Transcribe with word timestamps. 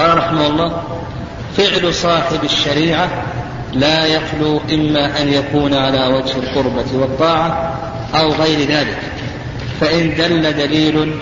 قال 0.00 0.18
رحمه 0.18 0.46
الله 0.46 0.82
فعل 1.56 1.94
صاحب 1.94 2.44
الشريعة 2.44 3.08
لا 3.72 4.06
يخلو 4.06 4.60
إما 4.72 5.22
أن 5.22 5.28
يكون 5.28 5.74
على 5.74 6.06
وجه 6.06 6.36
القربة 6.36 6.84
والطاعة 6.94 7.78
أو 8.14 8.32
غير 8.32 8.68
ذلك 8.68 8.98
فإن 9.80 10.14
دل 10.14 10.52
دليل 10.52 11.14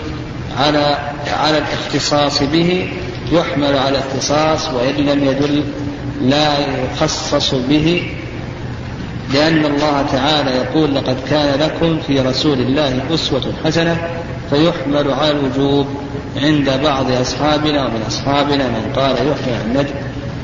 على 0.57 0.97
على 1.27 1.57
الاختصاص 1.57 2.43
به 2.43 2.91
يحمل 3.31 3.77
على 3.77 3.89
الاختصاص 3.89 4.73
وإن 4.73 4.95
لم 4.95 5.23
يدل 5.23 5.63
لا 6.21 6.53
يخصص 6.59 7.55
به 7.55 8.11
لأن 9.33 9.65
الله 9.65 10.05
تعالى 10.11 10.51
يقول 10.51 10.95
لقد 10.95 11.17
كان 11.29 11.59
لكم 11.59 11.99
في 12.07 12.19
رسول 12.19 12.59
الله 12.59 13.01
أسوة 13.13 13.53
حسنة 13.65 13.97
فيحمل 14.49 15.11
على 15.11 15.31
الوجوب 15.31 15.87
عند 16.37 16.69
بعض 16.83 17.11
أصحابنا 17.11 17.85
ومن 17.85 18.03
أصحابنا 18.07 18.67
من 18.67 18.93
قال 18.95 19.15
يحمل 19.15 19.53
عن 19.53 19.71
الندب 19.71 19.95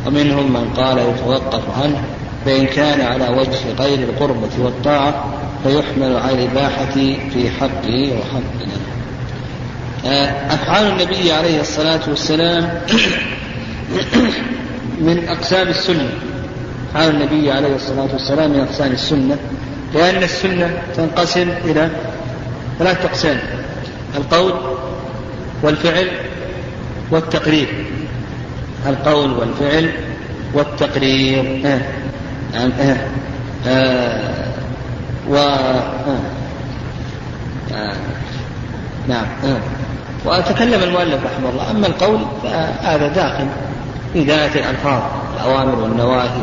ومنهم 0.07 0.53
من 0.53 0.73
قال 0.73 0.97
يتوقف 0.97 1.63
عنه 1.83 2.03
فإن 2.45 2.65
كان 2.65 3.01
على 3.01 3.29
وجه 3.29 3.73
غير 3.79 3.99
القربة 3.99 4.49
والطاعة 4.59 5.25
فيحمل 5.63 6.17
على 6.17 6.45
الإباحة 6.45 6.95
في 7.33 7.49
حقه 7.59 8.19
وحقنا. 8.19 8.75
أفعال 10.53 10.87
النبي 10.87 11.31
عليه 11.31 11.61
الصلاة 11.61 12.01
والسلام 12.07 12.81
من 15.07 15.27
أقسام 15.27 15.67
السنة. 15.67 16.09
أفعال 16.91 17.09
النبي 17.15 17.51
عليه 17.51 17.75
الصلاة 17.75 18.09
والسلام 18.13 18.51
من 18.51 18.59
أقسام 18.59 18.91
السنة. 18.91 19.37
لأن 19.93 20.23
السنة 20.23 20.81
تنقسم 20.95 21.49
إلى 21.65 21.89
ثلاث 22.79 23.05
أقسام. 23.05 23.39
القول 24.17 24.53
والفعل 25.63 26.07
والتقرير 27.11 27.85
القول 28.87 29.31
والفعل 29.31 29.91
والتقرير 30.53 31.61
آه. 31.65 31.81
آه. 32.55 32.97
آه. 33.67 34.45
و 35.29 35.35
آه. 35.37 36.19
آه. 37.73 37.93
نعم 39.07 39.25
آه. 39.43 39.59
وتكلم 40.25 40.83
المؤلف 40.83 41.19
رحمه 41.25 41.49
الله 41.49 41.71
أما 41.71 41.87
القول 41.87 42.19
فهذا 42.43 43.07
داخل 43.07 43.47
في 44.13 44.23
ذات 44.23 44.55
الألفاظ 44.55 45.01
الأوامر 45.35 45.79
والنواهي 45.79 46.41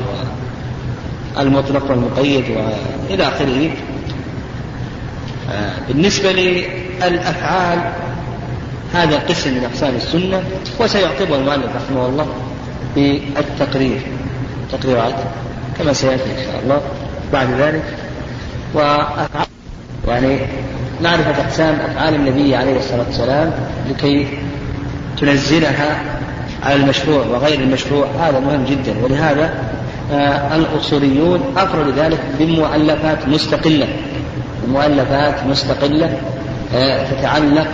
والمطلق 1.37 1.91
والمقيد 1.91 2.44
وإلى 2.50 3.28
آخره 3.28 3.70
بالنسبة 5.89 6.33
للأفعال 6.33 7.92
هذا 8.95 9.17
قسم 9.19 9.51
من 9.55 9.65
أقسام 9.65 9.95
السنة 9.95 10.43
وسيعقبه 10.81 11.37
المؤلف 11.37 11.77
رحمه 11.77 12.07
الله 12.07 12.27
بالتقرير. 12.95 14.01
تقريرات 14.73 15.15
كما 15.79 15.93
سيأتي 15.93 16.31
إن 16.31 16.45
شاء 16.45 16.62
الله 16.62 16.81
بعد 17.33 17.49
ذلك. 17.59 17.83
وأفعال 18.75 19.47
يعني 20.09 20.39
معرفة 21.03 21.45
أقسام 21.45 21.75
أفعال 21.75 22.15
النبي 22.15 22.57
عليه 22.57 22.77
الصلاة 22.79 23.05
والسلام 23.07 23.53
لكي 23.91 24.39
تنزلها 25.21 26.03
على 26.62 26.75
المشروع 26.75 27.27
وغير 27.27 27.61
المشروع. 27.61 28.06
هذا 28.21 28.41
مهم 28.41 28.65
جدا. 28.65 29.05
ولهذا 29.05 29.55
آه 30.12 30.56
الأصوليون 30.56 31.41
أفردوا 31.56 31.93
ذلك 31.93 32.21
بمؤلفات 32.39 33.29
مستقلة. 33.29 33.89
مؤلفات 34.69 35.47
مستقلة 35.47 36.19
آه 36.75 37.06
تتعلق 37.11 37.67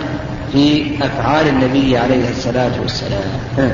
في 0.53 0.91
أفعال 1.01 1.47
النبي 1.47 1.97
عليه 1.97 2.29
الصلاة 2.29 2.71
والسلام. 2.81 3.71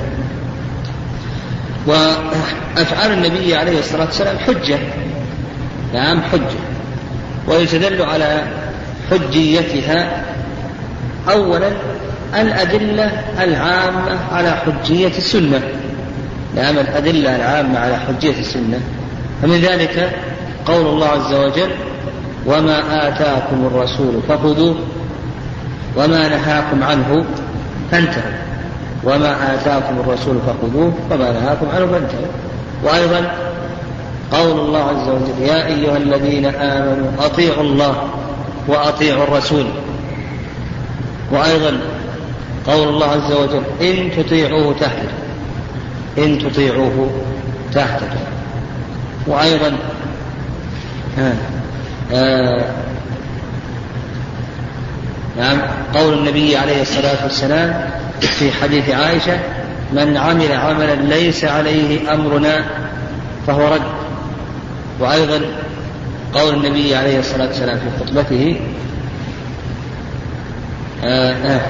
وأفعال 1.88 3.12
النبي 3.12 3.56
عليه 3.56 3.80
الصلاة 3.80 4.06
والسلام 4.06 4.38
حجة. 4.38 4.80
نعم 5.94 6.22
حجة. 6.22 6.60
ويستدل 7.48 8.02
على 8.02 8.44
حجيتها 9.12 10.24
أولا 11.32 11.72
الأدلة 12.36 13.12
العامة 13.40 14.20
على 14.32 14.52
حجية 14.52 15.08
السنة. 15.18 15.62
نعم 16.56 16.78
الأدلة 16.78 17.36
العامة 17.36 17.80
على 17.80 17.98
حجية 17.98 18.40
السنة. 18.40 18.80
فمن 19.42 19.62
ذلك 19.62 20.12
قول 20.66 20.86
الله 20.86 21.08
عز 21.08 21.34
وجل 21.34 21.72
وما 22.46 23.08
آتاكم 23.08 23.66
الرسول 23.66 24.22
فخذوه 24.30 24.76
وما 25.98 26.28
نهاكم 26.28 26.84
عنه 26.84 27.26
فانتهوا. 27.92 28.32
وما 29.04 29.54
آتاكم 29.54 30.00
الرسول 30.00 30.38
فخذوه 30.48 30.94
وما 31.12 31.32
نهاكم 31.32 31.68
عنه 31.76 31.86
فانتهوا. 31.86 32.28
وأيضا 32.84 33.32
قول 34.32 34.60
الله 34.60 34.80
عز 34.80 35.10
وجل 35.10 35.42
يا 35.42 35.68
أيها 35.68 35.98
الذين 35.98 36.46
آمنوا 36.46 37.08
أطيعوا 37.20 37.64
الله 37.64 38.08
وأطيعوا 38.68 39.24
الرسول. 39.24 39.66
وأيضا 41.32 41.80
قول 42.68 42.88
الله 42.88 43.08
عز 43.08 43.32
وجل 43.32 43.64
إن 43.82 44.12
تطيعوه 44.18 44.76
تهتدوا. 44.80 45.26
إن 46.18 46.40
تطيعوه 46.40 47.10
تهتدوا. 47.74 48.26
وأيضا 49.28 49.78
آه 51.20 51.34
آه 52.14 52.85
نعم. 55.38 55.62
قول 55.94 56.14
النبي 56.14 56.58
عليه 56.58 56.82
الصلاة 56.82 57.24
والسلام 57.24 57.90
في 58.22 58.52
حديث 58.52 58.90
عائشة 58.90 59.40
من 59.94 60.18
عمل 60.18 60.52
عملا 60.52 60.96
ليس 60.96 61.46
عليه 61.46 62.14
أمرنا 62.14 62.66
فهو 63.48 63.74
رد. 63.74 63.82
وأيضا 65.00 65.42
قول 66.34 66.54
النبي 66.54 66.96
عليه 66.96 67.20
الصلاة 67.20 67.48
والسلام 67.48 67.78
في 67.80 68.06
خطبته 68.06 68.60
آه 71.04 71.34
آه. 71.34 71.62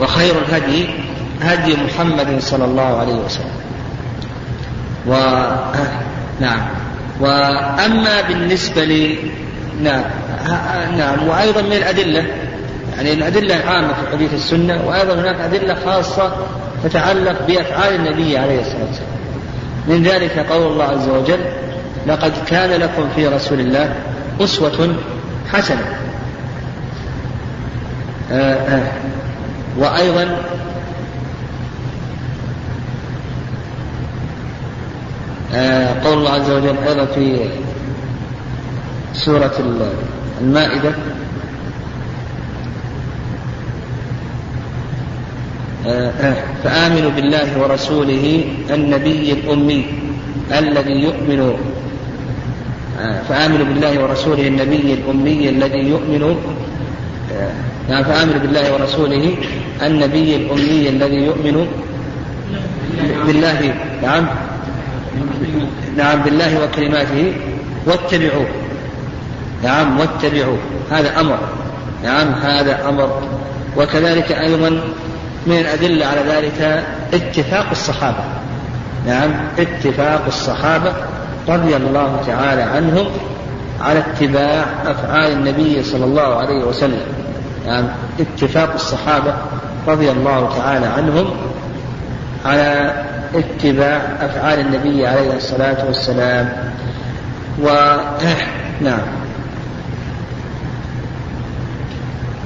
وخير 0.00 0.34
الهدي 0.38 0.86
هدي 1.42 1.76
محمد 1.76 2.40
صلى 2.40 2.64
الله 2.64 3.00
عليه 3.00 3.14
وسلم. 3.14 3.60
و 5.06 5.14
آه 5.14 6.00
نعم. 6.40 6.60
وأما 7.20 8.20
بالنسبة 8.28 8.84
ل 8.84 9.16
نعم. 9.82 10.04
نعم. 10.96 11.28
وأيضا 11.28 11.62
من 11.62 11.72
الأدلة 11.72 12.26
يعني 12.96 13.12
الأدلة 13.12 13.56
العامة 13.56 13.88
في 13.88 14.10
حديث 14.12 14.34
السنة 14.34 14.82
وأيضا 14.86 15.14
هناك 15.14 15.40
أدلة 15.40 15.76
خاصة 15.84 16.32
تتعلق 16.84 17.46
بأفعال 17.46 17.94
النبي 17.94 18.38
عليه 18.38 18.60
الصلاة 18.60 18.84
والسلام. 18.86 19.10
من 19.88 20.02
ذلك 20.02 20.38
قول 20.38 20.72
الله 20.72 20.84
عز 20.84 21.08
وجل 21.08 21.40
لقد 22.06 22.32
كان 22.46 22.70
لكم 22.80 23.08
في 23.16 23.28
رسول 23.28 23.60
الله 23.60 23.94
أسوة 24.40 24.96
حسنة. 25.52 25.98
آآ 28.32 28.54
آآ 28.54 28.92
وأيضا 29.78 30.36
قول 36.04 36.18
الله 36.18 36.30
عز 36.30 36.50
وجل 36.50 36.76
أيضا 36.88 37.04
في 37.04 37.48
سورة 39.14 39.52
المائدة. 40.40 40.92
فآمنوا 46.64 47.10
بالله 47.10 47.48
ورسوله 47.62 48.44
النبي 48.70 49.32
الأمي 49.32 49.84
الذي 50.52 50.92
يؤمن. 50.92 51.40
فآمنوا 53.28 53.66
بالله 53.66 54.04
ورسوله 54.04 54.46
النبي 54.46 54.94
الأمي 54.94 55.48
الذي 55.48 55.78
يؤمن. 55.78 56.22
فآمنوا 57.88 58.38
بالله 58.38 58.74
ورسوله 58.74 59.24
النبي 59.82 60.36
الأمي 60.36 60.88
الذي 60.88 61.16
يؤمن. 61.16 61.66
بالله 63.26 63.74
نعم. 64.02 64.24
نعم 65.96 66.22
بالله 66.22 66.64
وكلماته. 66.64 67.32
واتبعوه. 67.86 68.59
نعم 69.62 70.00
واتبعوه. 70.00 70.58
هذا 70.90 71.20
أمر. 71.20 71.38
نعم 72.04 72.32
هذا 72.32 72.88
أمر. 72.88 73.22
وكذلك 73.76 74.32
أيضا 74.32 74.70
من 75.46 75.58
الأدلة 75.58 76.06
على 76.06 76.20
ذلك 76.20 76.84
اتفاق 77.14 77.66
الصحابة. 77.70 78.24
نعم 79.06 79.30
اتفاق 79.58 80.22
الصحابة 80.26 80.92
رضي 81.48 81.76
الله 81.76 82.22
تعالى 82.26 82.62
عنهم 82.62 83.06
على 83.80 83.98
اتباع 83.98 84.64
أفعال 84.86 85.32
النبي 85.32 85.82
صلى 85.82 86.04
الله 86.04 86.36
عليه 86.36 86.64
وسلم. 86.64 87.02
نعم 87.66 87.84
اتفاق 88.20 88.72
الصحابة 88.74 89.34
رضي 89.88 90.10
الله 90.10 90.52
تعالى 90.58 90.86
عنهم 90.86 91.30
على 92.44 92.92
اتباع 93.34 94.00
أفعال 94.20 94.60
النبي 94.60 95.06
عليه 95.06 95.36
الصلاة 95.36 95.86
والسلام. 95.86 96.72
و 97.62 97.96
نعم. 98.80 99.19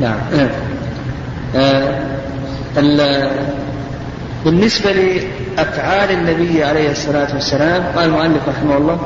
نعم 0.01 0.17
آه 1.57 2.01
بالنسبة 4.45 4.93
لأفعال 4.93 6.11
النبي 6.11 6.65
عليه 6.65 6.91
الصلاة 6.91 7.35
والسلام 7.35 7.83
قال 7.97 8.05
المؤلف 8.05 8.49
رحمه 8.49 8.77
الله 8.77 8.99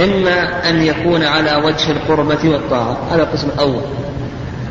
إما 0.00 0.68
أن 0.70 0.82
يكون 0.82 1.24
على 1.24 1.54
وجه 1.64 1.90
القربة 1.90 2.48
والطاعة. 2.48 2.96
هذا 3.12 3.22
القسم 3.22 3.48
الأول. 3.48 3.82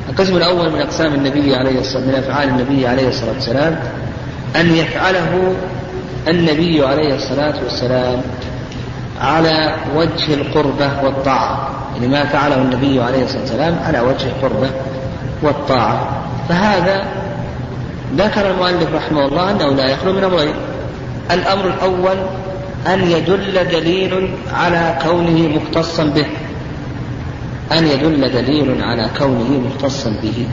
القسم 0.09 0.37
الأول 0.37 0.71
من 0.71 0.81
أقسام 0.81 1.13
النبي 1.13 1.55
عليه 1.55 1.79
الصلاة 1.79 2.01
من 2.05 2.15
أفعال 2.15 2.49
النبي 2.49 2.87
عليه 2.87 3.07
الصلاة 3.07 3.33
والسلام 3.33 3.79
أن 4.55 4.75
يفعله 4.75 5.53
النبي 6.27 6.85
عليه 6.85 7.15
الصلاة 7.15 7.53
والسلام 7.63 8.21
على 9.21 9.75
وجه 9.95 10.33
القربة 10.33 11.03
والطاعة. 11.03 11.69
يعني 11.99 12.11
ما 12.11 12.25
فعله 12.25 12.55
النبي 12.55 13.01
عليه 13.01 13.23
الصلاة 13.23 13.41
والسلام 13.41 13.79
على 13.83 13.99
وجه 13.99 14.27
القربة 14.27 14.69
والطاعة. 15.41 16.23
فهذا 16.49 17.05
ذكر 18.15 18.51
المؤلف 18.51 18.95
رحمه 18.95 19.25
الله 19.25 19.51
أنه 19.51 19.67
لا 19.69 19.85
يخلو 19.89 20.13
من 20.13 20.23
أمرين. 20.23 20.53
الأمر 21.31 21.67
الأول 21.67 22.17
أن 22.87 23.11
يدل 23.11 23.67
دليل 23.71 24.29
على 24.53 24.97
كونه 25.03 25.47
مختصا 25.47 26.03
به. 26.03 26.25
أن 27.71 27.87
يدل 27.87 28.31
دليل 28.31 28.83
على 28.83 29.09
كونه 29.17 29.61
مختصا 29.67 30.09
به. 30.23 30.47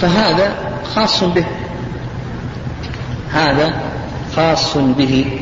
فهذا 0.00 0.52
خاص 0.94 1.24
به. 1.24 1.44
هذا 3.32 3.72
خاص 4.36 4.76
به. 4.76 5.40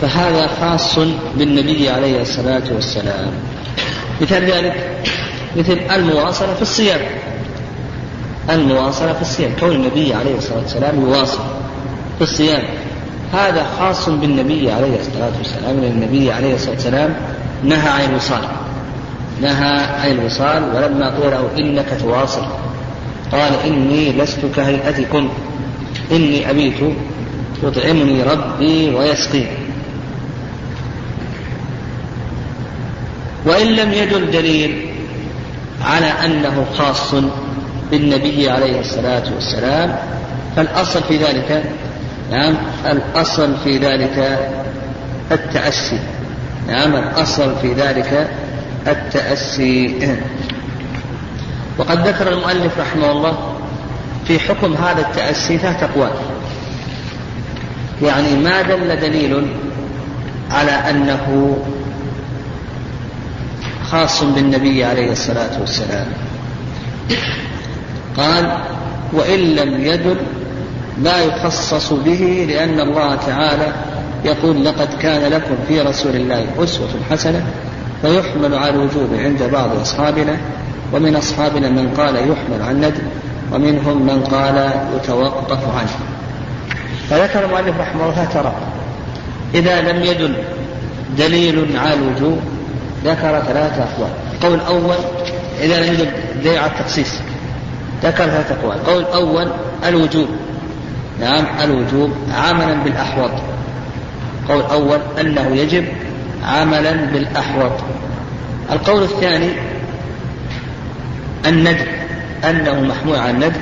فهذا 0.00 0.50
خاص 0.60 0.98
بالنبي 1.36 1.88
عليه 1.88 2.22
الصلاة 2.22 2.62
والسلام. 2.74 3.30
مثال 4.20 4.44
ذلك 4.44 4.90
مثل 5.56 5.78
المواصلة 5.94 6.54
في 6.54 6.62
الصيام. 6.62 7.00
المواصلة 8.50 9.12
في 9.12 9.22
الصيام 9.22 9.50
كون 9.60 9.70
النبي 9.70 10.14
عليه 10.14 10.36
الصلاة 10.36 10.58
والسلام 10.58 11.00
يواصل 11.00 11.40
في 12.18 12.24
الصيام. 12.24 12.62
هذا 13.32 13.66
خاص 13.78 14.08
بالنبي 14.08 14.70
عليه 14.70 15.00
الصلاة 15.00 15.32
والسلام. 15.38 15.80
لأن 15.80 15.92
النبي 15.92 16.32
عليه 16.32 16.54
الصلاة 16.54 16.74
والسلام 16.74 17.14
نهى 17.64 17.88
عن 17.88 18.10
الوصال. 18.10 18.42
نهى 19.42 19.84
عن 19.84 20.10
الوصال 20.10 20.62
ولما 20.74 21.10
قيل 21.10 21.30
له 21.30 21.50
إنك 21.58 21.86
تواصل 22.00 22.42
قال 23.32 23.52
إني 23.66 24.12
لست 24.12 24.40
كهيئتكم 24.56 25.28
إني 26.12 26.50
أبيت 26.50 26.74
يطعمني 27.62 28.22
ربي 28.22 28.94
ويسقيني. 28.94 29.70
وإن 33.44 33.66
لم 33.66 33.92
يدل 33.92 34.30
دليل 34.30 34.86
على 35.84 36.06
أنه 36.06 36.66
خاص 36.78 37.14
بالنبي 37.90 38.50
عليه 38.50 38.80
الصلاة 38.80 39.34
والسلام 39.34 39.96
فالأصل 40.56 41.02
في 41.02 41.16
ذلك 41.16 41.62
نعم 42.30 42.56
الأصل 42.86 43.56
في 43.64 43.78
ذلك 43.78 44.38
التأسي. 45.32 45.98
نعم 46.68 46.96
الأصل 46.96 47.54
في 47.62 47.72
ذلك 47.72 48.30
التأسي. 48.86 50.16
وقد 51.78 52.08
ذكر 52.08 52.32
المؤلف 52.32 52.78
رحمه 52.80 53.10
الله 53.12 53.54
في 54.26 54.38
حكم 54.38 54.74
هذا 54.74 55.00
التأسي 55.00 55.58
ثلاث 55.58 55.82
أقوال. 55.82 56.10
يعني 58.02 58.36
ما 58.36 58.62
دل 58.62 59.00
دليل 59.00 59.46
على 60.50 60.70
أنه 60.70 61.56
خاص 63.90 64.24
بالنبي 64.24 64.84
عليه 64.84 65.12
الصلاة 65.12 65.60
والسلام. 65.60 66.06
قال 68.16 68.58
وإن 69.12 69.38
لم 69.38 69.84
يدل 69.84 70.16
لا 71.02 71.24
يخصص 71.24 71.92
به 71.92 72.46
لأن 72.48 72.80
الله 72.80 73.14
تعالى 73.14 73.72
يقول 74.24 74.64
لقد 74.64 74.88
كان 75.02 75.32
لكم 75.32 75.54
في 75.68 75.80
رسول 75.80 76.16
الله 76.16 76.46
أسوة 76.58 76.88
حسنة 77.10 77.46
فيحمل 78.02 78.54
على 78.54 78.70
الوجوب 78.70 79.08
عند 79.14 79.42
بعض 79.42 79.78
أصحابنا 79.80 80.36
ومن 80.92 81.16
أصحابنا 81.16 81.68
من 81.68 81.94
قال 81.96 82.16
يحمل 82.16 82.62
عن 82.62 82.76
ندب 82.76 83.02
ومنهم 83.52 84.06
من 84.06 84.22
قال 84.22 84.70
يتوقف 84.96 85.76
عنه. 85.78 86.09
فذكر 87.10 87.44
المؤلف 87.44 87.80
رحمه 87.80 88.04
الله 88.04 88.24
ترى 88.24 88.54
إذا 89.54 89.92
لم 89.92 90.02
يدل 90.02 90.34
دليل 91.18 91.76
على 91.76 91.94
الوجوب 91.94 92.40
ذكر 93.04 93.40
ثلاثة 93.40 93.82
أقوال. 93.82 94.10
القول 94.34 94.54
الأول 94.54 94.96
إذا 95.60 95.86
لم 95.86 95.94
يدل 95.94 96.10
دليل 96.44 96.58
على 96.58 96.70
التخصيص 96.70 97.14
ذكر 98.02 98.24
ثلاثة 98.24 98.54
أقوال. 98.54 98.76
القول 98.76 99.02
الأول 99.02 99.52
الوجوب. 99.88 100.28
نعم 101.20 101.44
الوجوب 101.64 102.12
عملا 102.34 102.74
بالأحوط. 102.74 103.30
القول 104.42 104.60
الأول 104.60 104.98
أنه 105.20 105.56
يجب 105.56 105.84
عملا 106.44 106.92
بالأحوط. 106.92 107.72
القول 108.72 109.02
الثاني 109.02 109.50
الندب 111.46 111.86
أنه 112.44 112.80
محمول 112.80 113.16
على 113.16 113.30
الندب 113.30 113.60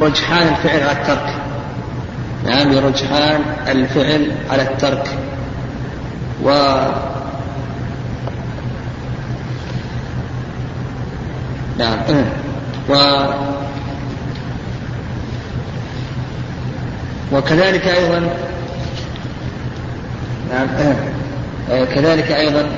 لرجحان 0.00 0.48
الفعل 0.48 0.82
على 0.82 0.92
الترك. 0.92 1.34
نعم 2.46 2.72
لرجحان 2.72 3.40
الفعل 3.68 4.32
على 4.50 4.62
الترك. 4.62 5.18
و 6.44 6.50
نعم 11.78 11.98
و 12.88 12.94
وكذلك 17.32 17.86
أيضا 17.86 18.30
نعم 20.50 20.66
كذلك 21.68 22.30
أيضا 22.30 22.68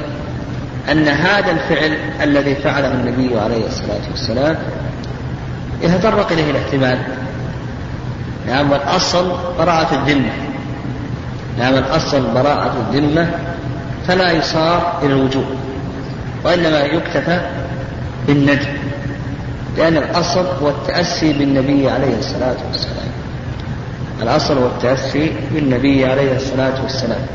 أن 0.90 1.08
هذا 1.08 1.50
الفعل 1.50 1.99
الذي 2.23 2.55
فعله 2.55 2.93
النبي 2.93 3.38
عليه 3.38 3.66
الصلاة 3.66 4.11
والسلام 4.11 4.56
يتطرق 5.82 6.32
إليه 6.32 6.50
الاحتمال. 6.50 6.99
نعم 8.47 8.71
والأصل 8.71 9.32
براءة 9.59 9.94
الذمة. 9.94 10.32
نعم 11.59 11.75
الأصل 11.75 12.35
براءة 12.35 12.73
الذمة 12.88 13.31
فلا 14.09 14.32
يصار 14.32 14.99
إلى 15.03 15.12
الوجوب 15.12 15.44
وإنما 16.44 16.81
يكتفى 16.81 17.41
بالندب 18.27 18.81
لأن 19.76 19.97
الأصل 19.97 20.47
هو 20.62 20.69
التأسي 20.69 21.33
بالنبي 21.33 21.90
عليه 21.90 22.19
الصلاة 22.19 22.57
والسلام. 22.69 23.11
الأصل 24.23 24.59
هو 24.59 24.66
التأسي 24.66 25.33
بالنبي 25.52 26.07
عليه 26.07 26.37
الصلاة 26.37 26.83
والسلام. 26.83 27.26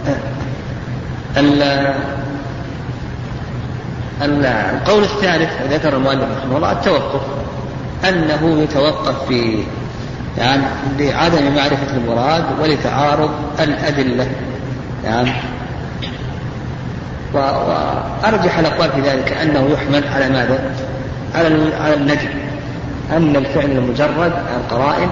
القول 4.22 5.03
الثالث 5.03 5.50
ذكر 5.72 5.96
المؤلف 5.96 6.24
رحمه 6.38 6.58
الله 6.58 6.72
التوقف. 6.72 7.22
أنه 8.09 8.62
يتوقف 8.63 9.27
في 9.27 9.63
يعني 10.38 10.63
لعدم 11.00 11.55
معرفة 11.55 11.97
المراد 11.97 12.43
ولتعارض 12.62 13.29
الأدلة. 13.59 14.27
يعني 15.05 15.31
وأرجح 17.33 18.59
الأقوال 18.59 18.89
في 18.91 19.01
ذلك 19.01 19.31
أنه 19.31 19.69
يحمل 19.71 20.03
على 20.07 20.29
ماذا؟ 20.29 20.75
على 21.35 21.75
على 21.81 21.93
النجم. 21.93 22.29
أن 23.12 23.35
الفعل 23.35 23.71
المجرد 23.71 24.33
عن 24.33 25.09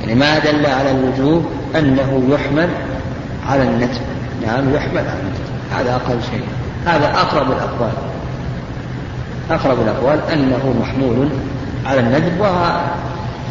يعني 0.00 0.14
ما 0.14 0.38
دل 0.38 0.66
على 0.66 0.90
الوجوب 0.90 1.46
أنه 1.76 2.22
يحمل 2.30 2.68
على 3.48 3.62
النجم. 3.62 4.00
نعم 4.46 4.74
يحمل 4.74 4.98
على 4.98 5.20
النجم. 5.20 5.44
هذا 5.76 5.94
أقل 5.94 6.18
شيء. 6.30 6.44
هذا 6.86 7.06
أقرب 7.06 7.52
الأقوال. 7.52 7.92
أقرب 9.50 9.78
الأقوال 9.82 10.18
أنه 10.32 10.74
محمول 10.80 11.28
على 11.86 12.00
الندب 12.00 12.40
و 12.40 12.44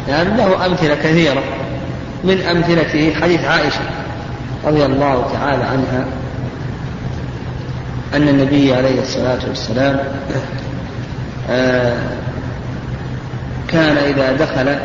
يعني 0.08 0.36
له 0.36 0.66
أمثلة 0.66 0.94
كثيرة 0.94 1.42
من 2.24 2.40
أمثلته 2.40 3.14
حديث 3.22 3.44
عائشة 3.44 3.80
رضي 4.64 4.84
الله 4.84 5.30
تعالى 5.32 5.64
عنها 5.64 6.04
أن 8.14 8.28
النبي 8.28 8.74
عليه 8.74 9.02
الصلاة 9.02 9.38
والسلام 9.48 9.98
آه، 11.50 11.96
كان 13.68 13.96
إذا 13.96 14.32
دخل 14.32 14.78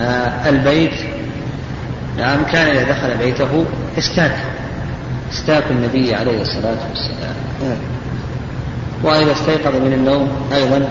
آه، 0.00 0.48
البيت 0.48 0.92
نعم 2.18 2.44
كان 2.52 2.66
إذا 2.66 2.82
دخل 2.82 3.16
بيته 3.16 3.64
استاك 3.98 4.36
استاك 5.32 5.64
النبي 5.70 6.14
عليه 6.14 6.42
الصلاة 6.42 6.76
والسلام. 6.90 7.34
وإذا 9.02 9.32
استيقظ 9.32 9.76
من 9.76 9.92
النوم 9.92 10.28
أيضا 10.52 10.88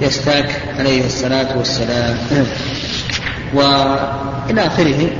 يستاك 0.00 0.62
عليه 0.78 1.06
الصلاة 1.06 1.58
والسلام. 1.58 2.16
وإلى 3.54 4.66
آخره. 4.66 5.10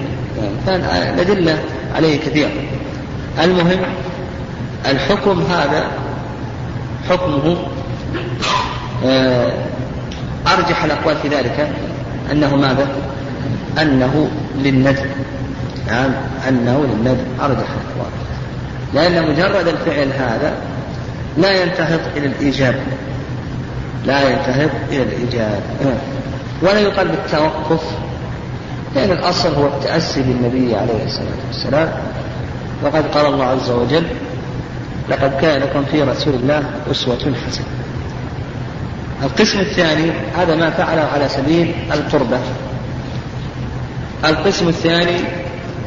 الأدلة 0.68 1.58
عليه 1.94 2.20
كثيرة. 2.20 2.50
المهم 3.42 3.80
الحكم 4.90 5.42
هذا 5.42 5.86
حكمه 7.08 7.56
آه، 9.04 9.52
أرجح 10.46 10.84
الأقوال 10.84 11.16
في 11.16 11.28
ذلك 11.28 11.68
أنه 12.32 12.56
ماذا؟ 12.56 12.88
أنه 13.82 14.28
للندب. 14.58 15.10
نعم 15.86 16.10
أنه 16.48 16.86
للندب. 16.86 17.26
أرجح 17.40 17.68
الأقوال. 17.68 18.12
لأن 18.94 19.30
مجرد 19.30 19.68
الفعل 19.68 20.08
هذا 20.12 20.52
لا 21.36 21.62
ينتهض 21.62 22.00
إلى 22.16 22.26
الإيجاب. 22.26 22.74
لا 24.06 24.28
ينتهض 24.28 24.70
إلى 24.90 25.02
الإيجاب 25.02 25.62
ولا 26.62 26.78
يقال 26.78 27.08
بالتوقف 27.08 27.82
لأن 28.94 29.10
الأصل 29.10 29.54
هو 29.54 29.66
التأسي 29.66 30.22
بالنبي 30.22 30.76
عليه 30.76 31.04
الصلاة 31.04 31.46
والسلام. 31.48 31.92
وقد 32.82 33.04
قال 33.06 33.26
الله 33.26 33.44
عز 33.44 33.70
وجل 33.70 34.06
لقد 35.10 35.40
كان 35.40 35.60
لكم 35.60 35.84
في 35.84 36.02
رسول 36.02 36.34
الله 36.34 36.62
أسوة 36.90 37.34
حسنة. 37.46 37.66
القسم 39.22 39.60
الثاني 39.60 40.10
هذا 40.36 40.56
ما 40.56 40.70
فعله 40.70 41.08
على 41.14 41.28
سبيل 41.28 41.74
القربة. 41.92 42.38
القسم 44.24 44.68
الثاني 44.68 45.20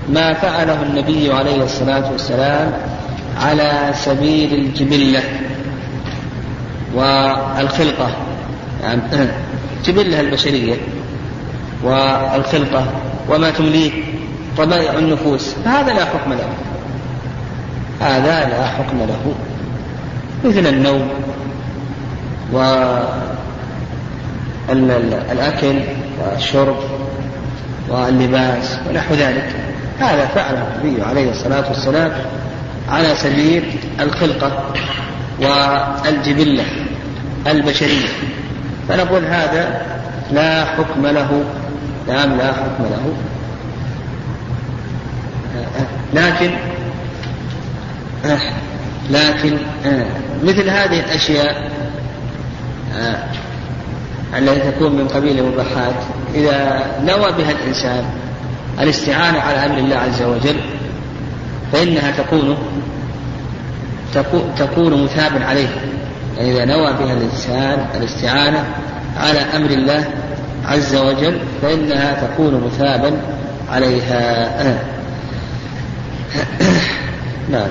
ما 0.09 0.33
فعله 0.33 0.81
النبي 0.81 1.33
عليه 1.33 1.63
الصلاة 1.63 2.11
والسلام 2.11 2.73
على 3.41 3.91
سبيل 3.93 4.53
الجبلة. 4.53 5.23
والخلقة. 6.95 8.09
يعني 8.83 9.01
الجبلة 9.77 10.19
البشرية 10.19 10.75
والخلقة. 11.83 12.85
وما 13.29 13.51
تمليه. 13.51 13.91
طبائع 14.57 14.93
النفوس. 14.93 15.55
فهذا 15.65 15.93
لا 15.93 16.05
حكم 16.05 16.33
له. 16.33 16.49
هذا 18.01 18.49
لا 18.49 18.65
حكم 18.65 18.97
له. 18.97 19.35
مثل 20.45 20.67
النوم. 20.67 21.09
والأكل 24.69 25.79
والشرب. 26.19 26.77
واللباس. 27.89 28.79
ونحو 28.89 29.13
ذلك. 29.13 29.55
هذا 29.99 30.25
فعله 30.25 30.67
النبي 30.75 31.01
عليه 31.01 31.31
الصلاة 31.31 31.67
والسلام 31.69 32.11
على 32.89 33.15
سبيل 33.15 33.63
الخلقة. 33.99 34.73
والجبلة 35.41 36.65
البشرية. 37.47 38.07
فنقول 38.89 39.25
هذا 39.25 39.81
لا 40.31 40.65
حكم 40.65 41.07
له 41.07 41.43
نعم 42.07 42.37
لا 42.37 42.53
حكم 42.53 42.83
له. 42.83 43.13
لكن 46.13 46.51
لكن 49.09 49.57
مثل 50.43 50.69
هذه 50.69 50.99
الأشياء 50.99 51.71
التي 54.37 54.71
تكون 54.71 54.95
من 54.95 55.07
قبيل 55.07 55.39
المباحات 55.39 55.93
إذا 56.35 56.85
نوى 57.03 57.31
بها 57.31 57.51
الإنسان 57.51 58.05
الاستعانة 58.79 59.39
على 59.39 59.65
أمر 59.65 59.77
الله 59.77 59.95
عز 59.95 60.21
وجل 60.21 60.57
فإنها 61.73 62.11
تكون 62.11 62.57
تكون 64.57 65.03
مثابا 65.03 65.45
عليها 65.45 65.81
يعني 66.37 66.51
إذا 66.51 66.65
نوى 66.65 66.93
بها 66.93 67.13
الإنسان 67.13 67.85
الاستعانة 67.95 68.63
على 69.17 69.39
أمر 69.39 69.69
الله 69.69 70.07
عز 70.65 70.95
وجل 70.95 71.39
فإنها 71.61 72.27
تكون 72.27 72.63
مثابا 72.65 73.17
عليها. 73.69 74.53
نعم. 77.51 77.69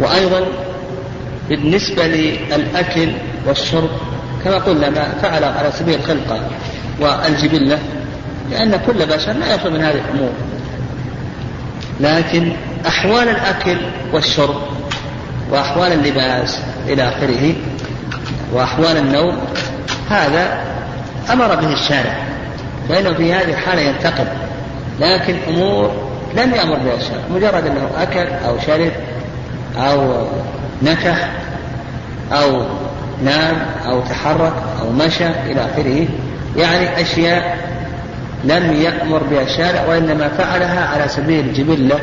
وأيضا 0.00 0.46
بالنسبة 1.48 2.06
للأكل 2.06 3.12
والشرب 3.46 3.90
كما 4.44 4.58
قلنا 4.58 4.90
ما 4.90 5.14
فعل 5.22 5.44
على 5.44 5.72
سبيل 5.78 5.94
الخلقة 5.94 6.40
والجبلة 7.00 7.78
لأن 8.50 8.80
كل 8.86 9.06
بشر 9.06 9.32
لا 9.32 9.54
يخلو 9.54 9.70
من 9.70 9.80
هذه 9.80 10.00
الأمور. 10.10 10.32
لكن 12.00 12.52
أحوال 12.86 13.28
الأكل 13.28 13.76
والشرب 14.12 14.79
وأحوال 15.50 15.92
اللباس 15.92 16.58
إلى 16.88 17.08
آخره 17.08 17.54
وأحوال 18.52 18.96
النوم 18.96 19.38
هذا 20.10 20.60
أمر 21.32 21.54
به 21.54 21.72
الشارع 21.72 22.14
فإنه 22.88 23.14
في 23.14 23.32
هذه 23.32 23.50
الحالة 23.50 23.82
ينتقل 23.82 24.26
لكن 25.00 25.36
أمور 25.48 26.10
لم 26.36 26.54
يأمر 26.54 26.76
بها 26.76 26.94
الشارع 26.94 27.22
مجرد 27.30 27.66
أنه 27.66 27.90
أكل 27.98 28.26
أو 28.46 28.58
شرب 28.66 28.92
أو 29.78 30.26
نكح 30.82 31.28
أو 32.32 32.62
نام 33.24 33.56
أو 33.86 34.00
تحرك 34.00 34.52
أو 34.80 34.90
مشى 34.92 35.26
إلى 35.26 35.60
آخره 35.60 36.06
يعني 36.56 37.00
أشياء 37.00 37.58
لم 38.44 38.72
يأمر 38.72 39.22
بها 39.22 39.42
الشارع 39.42 39.84
وإنما 39.88 40.28
فعلها 40.28 40.86
على 40.86 41.08
سبيل 41.08 41.40
الجبلة 41.40 41.98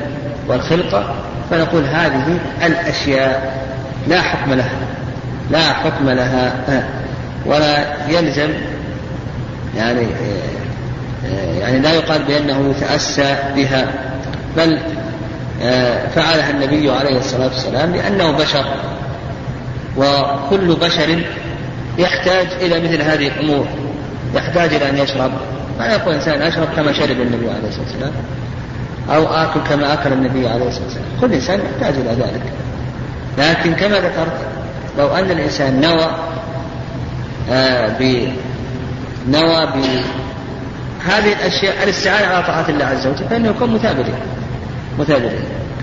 والخلقة 0.47 1.13
فنقول 1.49 1.83
هذه 1.83 2.39
الأشياء 2.65 3.63
لا 4.07 4.21
حكم 4.21 4.53
لها 4.53 4.71
لا 5.51 5.73
حكم 5.73 6.09
لها 6.09 6.53
ولا 7.45 7.85
يلزم 8.09 8.49
يعني 9.77 10.07
يعني 11.59 11.79
لا 11.79 11.93
يقال 11.93 12.23
بأنه 12.23 12.69
يتأسى 12.69 13.35
بها 13.55 13.87
بل 14.57 14.79
فعلها 16.15 16.49
النبي 16.49 16.91
عليه 16.91 17.17
الصلاة 17.17 17.47
والسلام 17.47 17.95
لأنه 17.95 18.31
بشر 18.31 18.65
وكل 19.97 20.75
بشر 20.75 21.23
يحتاج 21.97 22.47
إلى 22.61 22.79
مثل 22.79 23.01
هذه 23.01 23.27
الأمور 23.27 23.67
يحتاج 24.35 24.73
إلى 24.73 24.89
أن 24.89 24.97
يشرب 24.97 25.31
ما 25.79 25.87
يقول 25.87 26.13
إنسان 26.13 26.41
أشرب 26.41 26.67
كما 26.75 26.93
شرب 26.93 27.21
النبي 27.21 27.49
عليه 27.49 27.67
الصلاة 27.67 27.85
والسلام. 27.85 28.11
أو 29.09 29.27
آكل 29.27 29.59
كما 29.69 29.93
أكل 29.93 30.13
النبي 30.13 30.47
عليه 30.47 30.67
الصلاة 30.67 30.83
والسلام. 30.85 31.05
كل 31.21 31.33
إنسان 31.33 31.59
يحتاج 31.59 31.93
إلى 31.95 32.09
ذلك. 32.09 32.41
لكن 33.37 33.73
كما 33.73 33.95
ذكرت 33.95 34.37
لو 34.97 35.07
أن 35.07 35.31
الإنسان 35.31 35.81
نوى 35.81 36.07
آه 37.51 37.87
ب 37.99 38.29
نوى 39.29 39.65
بهذه 39.65 41.33
الأشياء 41.33 41.83
الاستعانة 41.83 42.27
على 42.27 42.43
طاعة 42.43 42.65
الله 42.69 42.85
عز 42.85 43.07
وجل 43.07 43.25
فإنه 43.29 43.49
يكون 43.49 43.73
مثابرا 43.73 44.13
مثابرا 44.99 45.31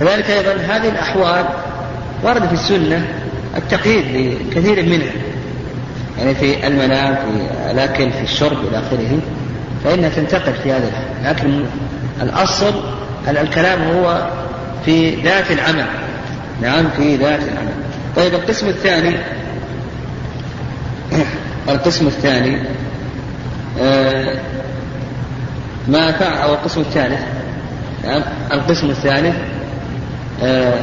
كذلك 0.00 0.30
أيضا 0.30 0.52
هذه 0.52 0.88
الأحوال 0.88 1.44
ورد 2.22 2.46
في 2.46 2.52
السنة 2.52 3.06
التقييد 3.56 4.04
بكثير 4.50 4.82
منها. 4.82 5.12
يعني 6.18 6.34
في 6.34 6.66
المنام 6.66 7.14
في 7.14 7.70
الأكل 7.70 8.12
في 8.12 8.22
الشرب 8.22 8.58
إلى 8.68 8.78
آخره. 8.78 9.18
فإنها 9.84 10.08
تنتقل 10.08 10.52
في 10.52 10.72
هذا 10.72 10.90
لكن 11.24 11.64
الأصل 12.22 12.74
الكلام 13.28 13.82
هو 13.82 14.28
في 14.84 15.22
ذات 15.22 15.50
العمل؟ 15.50 15.86
نعم 16.62 16.90
في 16.96 17.16
ذات 17.16 17.40
العمل. 17.42 17.74
طيب 18.16 18.34
القسم 18.34 18.68
الثاني 18.68 19.16
القسم 21.68 22.06
الثاني 22.06 22.58
آه 23.80 24.36
ما 25.88 26.12
فعل 26.12 26.38
أو 26.38 26.54
القسم 26.54 26.80
الثالث 26.80 27.20
نعم 28.04 28.22
القسم 28.52 28.90
الثالث 28.90 29.36
آه 30.42 30.74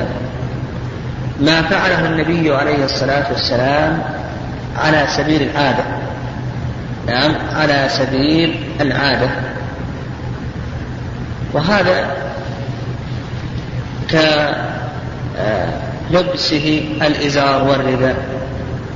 ما 1.39 1.61
فعله 1.61 2.05
النبي 2.05 2.55
عليه 2.55 2.85
الصلاة 2.85 3.31
والسلام 3.31 4.03
على 4.77 5.05
سبيل 5.17 5.41
العادة. 5.41 5.83
نعم 7.07 7.35
على 7.55 7.87
سبيل 7.89 8.63
العادة. 8.81 9.29
وهذا 11.53 12.11
كلبسه 16.11 16.83
الإزار 17.01 17.63
والرداء 17.63 18.15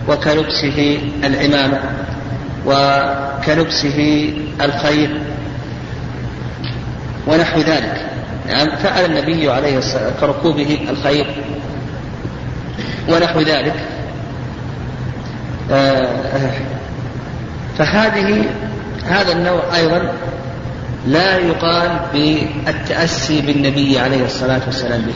وكلبسه 0.10 1.00
العمامة 1.24 1.80
وكلبسه 2.66 4.34
الخير 4.62 5.22
ونحو 7.28 7.60
ذلك. 7.60 8.06
نعم 8.48 8.76
فعل 8.76 9.06
النبي 9.06 9.52
عليه 9.52 9.78
الصلاة 9.78 10.12
كركوبه 10.22 10.80
الخير 10.90 11.28
ونحو 13.10 13.40
ذلك. 13.40 13.76
فهذه 17.78 18.44
هذا 19.08 19.32
النوع 19.32 19.62
أيضا 19.76 20.14
لا 21.08 21.38
يقال 21.38 22.00
بالتأسي 22.14 23.42
بالنبي 23.42 24.00
عليه 24.00 24.26
الصلاة 24.26 24.62
والسلام 24.66 25.02
به. 25.02 25.14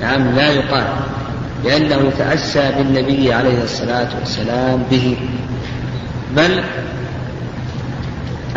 نعم 0.00 0.36
لا 0.36 0.50
يقال 0.50 0.86
لأنه 1.64 2.08
يتأسى 2.08 2.72
بالنبي 2.78 3.32
عليه 3.32 3.62
الصلاة 3.62 4.08
والسلام 4.20 4.82
به. 4.90 5.16
بل 6.36 6.62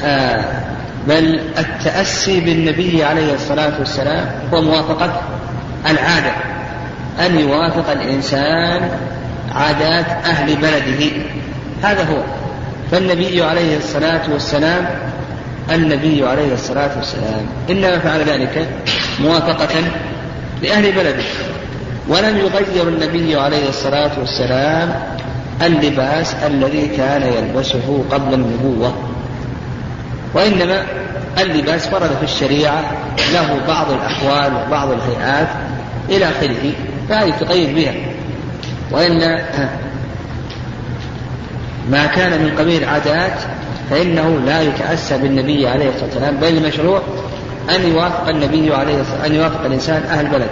آه 0.04 0.46
بل 1.08 1.40
التأسي 1.58 2.40
بالنبي 2.40 3.04
عليه 3.04 3.34
الصلاة 3.34 3.80
والسلام 3.80 4.26
هو 4.54 4.62
موافقة 4.62 5.22
العادة 5.90 6.32
أن 7.26 7.40
يوافق 7.40 7.92
الإنسان 7.92 8.90
عادات 9.56 10.06
أهل 10.26 10.56
بلده. 10.56 11.12
هذا 11.84 12.04
هو. 12.04 12.22
فالنبي 12.92 13.44
عليه 13.44 13.78
الصلاة 13.78 14.22
والسلام 14.34 14.86
النبي 15.72 16.28
عليه 16.28 16.54
الصلاة 16.54 16.90
والسلام. 16.98 17.46
إنما 17.70 18.00
فعل 18.00 18.20
ذلك 18.24 18.70
موافقة 19.20 19.76
لأهل 20.64 20.92
بلده. 20.92 21.24
ولم 22.08 22.38
يغير 22.38 22.88
النبي 22.88 23.36
عليه 23.36 23.70
الصلاة 23.70 24.12
والسلام 24.20 24.96
اللباس 25.62 26.34
الذي 26.34 26.88
كان 26.88 27.22
يلبسه 27.22 28.04
قبل 28.12 28.34
النبوة. 28.34 28.94
وإنما 30.34 30.86
اللباس 31.42 31.94
ورد 31.94 32.10
في 32.20 32.24
الشريعة 32.24 32.84
له 33.34 33.60
بعض 33.68 33.92
الأحوال 33.92 34.54
وبعض 34.54 34.92
الهيئات 34.92 35.48
إلى 36.10 36.26
آخره 36.26 36.74
فهذه 37.10 37.34
تقيد 37.40 37.76
بها. 37.76 37.94
وإن 38.92 39.42
ما 41.90 42.06
كان 42.06 42.44
من 42.44 42.56
قبيل 42.60 42.86
عادات 42.86 43.42
فإنه 43.90 44.40
لا 44.46 44.62
يتأسى 44.62 45.18
بالنبي 45.18 45.68
عليه 45.68 45.90
الصلاة 45.90 46.06
والسلام 46.06 46.36
بل 46.36 46.58
المشروع 46.58 47.02
أن 47.76 47.92
يوافق 47.92 48.30
النبي 48.30 48.74
عليه 48.74 49.02
الصلاة 49.02 49.26
أن 49.26 49.36
يوافق 49.36 49.66
الإنسان 49.66 50.04
أهل 50.04 50.26
بلده 50.26 50.50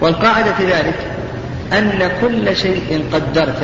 والقاعدة 0.00 0.54
في 0.54 0.64
ذلك 0.64 0.94
أن 1.72 2.10
كل 2.20 2.56
شيء 2.56 3.04
قدرت 3.12 3.62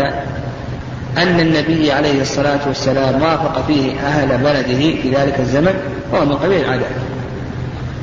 أن 1.18 1.40
النبي 1.40 1.92
عليه 1.92 2.22
الصلاة 2.22 2.60
والسلام 2.66 3.22
وافق 3.22 3.66
فيه 3.66 4.00
أهل 4.00 4.38
بلده 4.38 5.02
في 5.02 5.14
ذلك 5.14 5.40
الزمن 5.40 5.74
هو 6.14 6.24
من 6.24 6.32
قبيل 6.32 6.60
العادات 6.64 6.86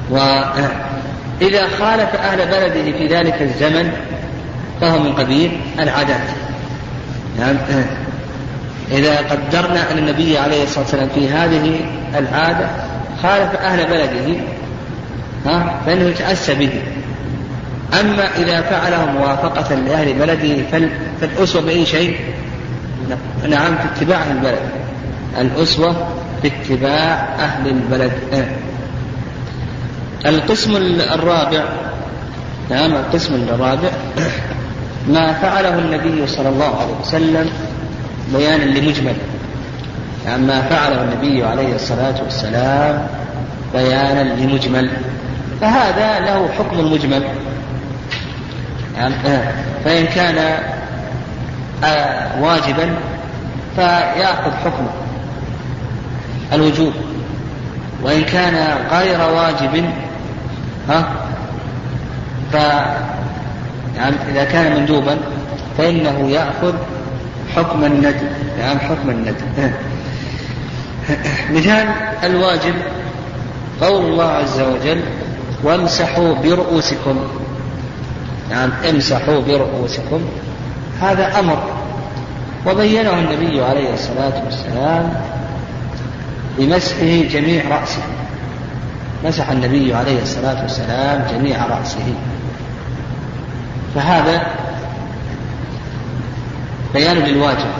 وإذا 0.09 1.67
خالف 1.67 2.15
أهل 2.15 2.37
بلده 2.37 2.97
في 2.97 3.07
ذلك 3.07 3.41
الزمن 3.41 3.91
فهو 4.81 4.99
من 4.99 5.13
قبيل 5.13 5.59
العادات. 5.79 6.27
يعني 7.39 7.57
إذا 8.91 9.17
قدرنا 9.17 9.91
أن 9.91 9.97
النبي 9.97 10.37
عليه 10.37 10.63
الصلاة 10.63 10.83
والسلام 10.83 11.09
في 11.15 11.29
هذه 11.29 11.79
العادة 12.17 12.67
خالف 13.23 13.55
أهل 13.55 13.87
بلده 13.87 14.39
ها 15.45 15.81
فإنه 15.85 16.03
يتأسى 16.03 16.55
به. 16.55 16.81
أما 18.01 18.27
إذا 18.37 18.61
فعله 18.61 19.05
موافقة 19.05 19.75
لأهل 19.75 20.13
بلده 20.13 20.63
فالأسوة 21.21 21.61
بأي 21.61 21.85
شيء؟ 21.85 22.17
نعم 23.49 23.75
في 23.75 23.83
اتباع 23.95 24.17
أهل 24.17 24.31
البلد. 24.31 24.59
الأسوة 25.39 26.07
في 26.41 26.47
اتباع 26.47 27.27
أهل 27.39 27.67
البلد. 27.67 28.11
القسم 30.25 30.75
الرابع 31.13 31.63
نعم 32.69 32.95
القسم 32.95 33.33
الرابع 33.35 33.89
ما 35.07 35.33
فعله 35.33 35.79
النبي 35.79 36.27
صلى 36.27 36.49
الله 36.49 36.75
عليه 36.81 36.93
وسلم 37.01 37.49
بيانا 38.33 38.63
لمجمل. 38.63 39.15
يعني 40.25 40.45
ما 40.45 40.61
فعله 40.61 41.03
النبي 41.03 41.43
عليه 41.43 41.75
الصلاة 41.75 42.23
والسلام 42.23 43.07
بيانا 43.73 44.23
لمجمل. 44.23 44.89
فهذا 45.61 46.19
له 46.19 46.49
حكم 46.57 46.79
المجمل. 46.79 47.23
يعني 48.97 49.13
فإن 49.85 50.05
كان 50.05 50.63
آه، 51.83 52.41
واجبا 52.41 52.95
فيأخذ 53.75 54.51
حكمه 54.51 54.89
الوجوب. 56.53 56.93
وإن 58.03 58.23
كان 58.23 58.77
غير 58.91 59.19
واجب 59.19 59.85
ها 60.89 61.09
ف 62.51 62.55
يعني 63.97 64.15
إذا 64.31 64.43
كان 64.43 64.79
مندوبا 64.79 65.17
فإنه 65.77 66.29
يأخذ 66.29 66.73
حكم 67.55 67.83
الندب 67.85 68.29
يعني 68.59 68.79
حكم 68.79 69.09
الندب 69.09 69.35
مثال 71.51 71.87
الواجب 72.23 72.73
قول 73.81 74.05
الله 74.05 74.25
عز 74.25 74.59
وجل 74.59 75.01
وامسحوا 75.63 76.33
برؤوسكم. 76.33 77.17
يعني 78.51 78.71
امسحوا 78.89 79.39
برؤوسكم. 79.39 80.21
هذا 81.01 81.39
أمر. 81.39 81.63
وبينه 82.67 83.19
النبي 83.19 83.61
عليه 83.61 83.93
الصلاة 83.93 84.43
والسلام 84.45 85.13
بمسحه 86.57 87.23
جميع 87.31 87.79
رأسه. 87.79 88.01
مسح 89.25 89.49
النبي 89.49 89.93
عليه 89.93 90.21
الصلاة 90.21 90.61
والسلام 90.61 91.25
جميع 91.31 91.65
رأسه. 91.65 92.13
فهذا 93.95 94.41
بيان 96.93 97.17
للواجب 97.17 97.71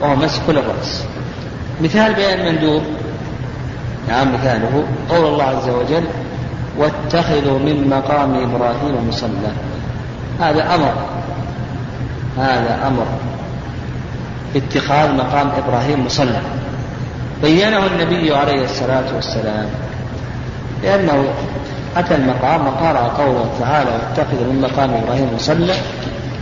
وهو 0.00 0.16
مسح 0.16 0.46
كل 0.46 0.58
الرأس. 0.58 1.04
مثال 1.82 2.14
بيان 2.14 2.40
المندوب 2.40 2.82
نعم 4.08 4.34
مثاله. 4.34 4.84
قول 5.08 5.26
الله 5.26 5.44
عز 5.44 5.68
وجل 5.68 6.04
واتخذوا 6.78 7.58
من 7.58 7.88
مقام 7.90 8.34
إبراهيم 8.34 9.08
مصلى. 9.08 9.52
هذا 10.40 10.74
أمر. 10.74 10.94
هذا 12.38 12.86
أمر. 12.86 13.06
اتخاذ 14.56 15.14
مقام 15.14 15.50
إبراهيم 15.64 16.06
مصلى. 16.06 16.40
بينه 17.42 17.86
النبي 17.86 18.34
عليه 18.34 18.64
الصلاة 18.64 19.14
والسلام 19.14 19.66
لأنه 20.82 21.24
أتى 21.96 22.14
المقام 22.14 22.66
وقرأ 22.66 23.08
قوله 23.18 23.50
تعالى 23.60 23.90
واتخذ 23.90 24.36
من 24.36 24.60
مقام 24.60 24.94
إبراهيم 24.94 25.34
مصلى 25.34 25.74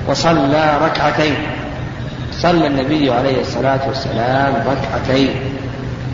وصلى 0.08 0.78
ركعتين. 0.82 1.34
صلى 2.42 2.66
النبي 2.66 3.10
عليه 3.10 3.40
الصلاة 3.40 3.80
والسلام 3.88 4.54
ركعتين 4.54 5.34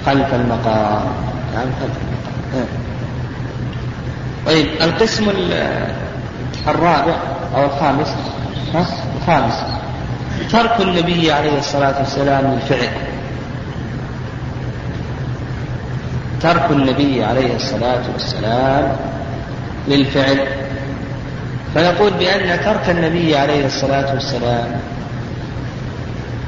خلف 0.06 0.34
المقام. 0.34 1.02
نعم 1.54 1.66
خلف 1.80 1.96
المقام. 2.02 2.68
طيب 4.46 4.66
القسم 4.82 5.26
الرابع 6.68 7.16
أو 7.56 7.64
الخامس 7.64 8.14
الخامس. 9.20 9.54
ترك 10.52 10.80
النبي 10.80 11.32
عليه 11.32 11.58
الصلاة 11.58 11.98
والسلام 11.98 12.52
للفعل. 12.54 12.88
ترك 16.42 16.70
النبي 16.70 17.24
عليه 17.24 17.54
الصلاة 17.54 18.02
والسلام 18.12 18.96
للفعل. 19.88 20.46
فنقول 21.74 22.12
بأن 22.12 22.60
ترك 22.64 22.90
النبي 22.90 23.36
عليه 23.36 23.66
الصلاة 23.66 24.14
والسلام 24.14 24.80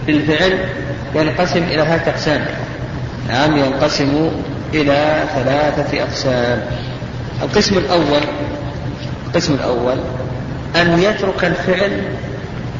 للفعل 0.08 0.58
ينقسم 1.14 1.62
إلى 1.62 1.84
ثلاثة 1.84 2.10
أقسام. 2.10 2.44
نعم 3.28 3.56
ينقسم 3.56 4.30
إلى 4.74 5.24
ثلاثة 5.34 6.02
أقسام. 6.02 6.62
القسم 7.42 7.78
الأول 7.78 8.22
القسم 9.26 9.54
الأول 9.54 9.98
أن 10.76 11.02
يترك 11.02 11.44
الفعل 11.44 12.02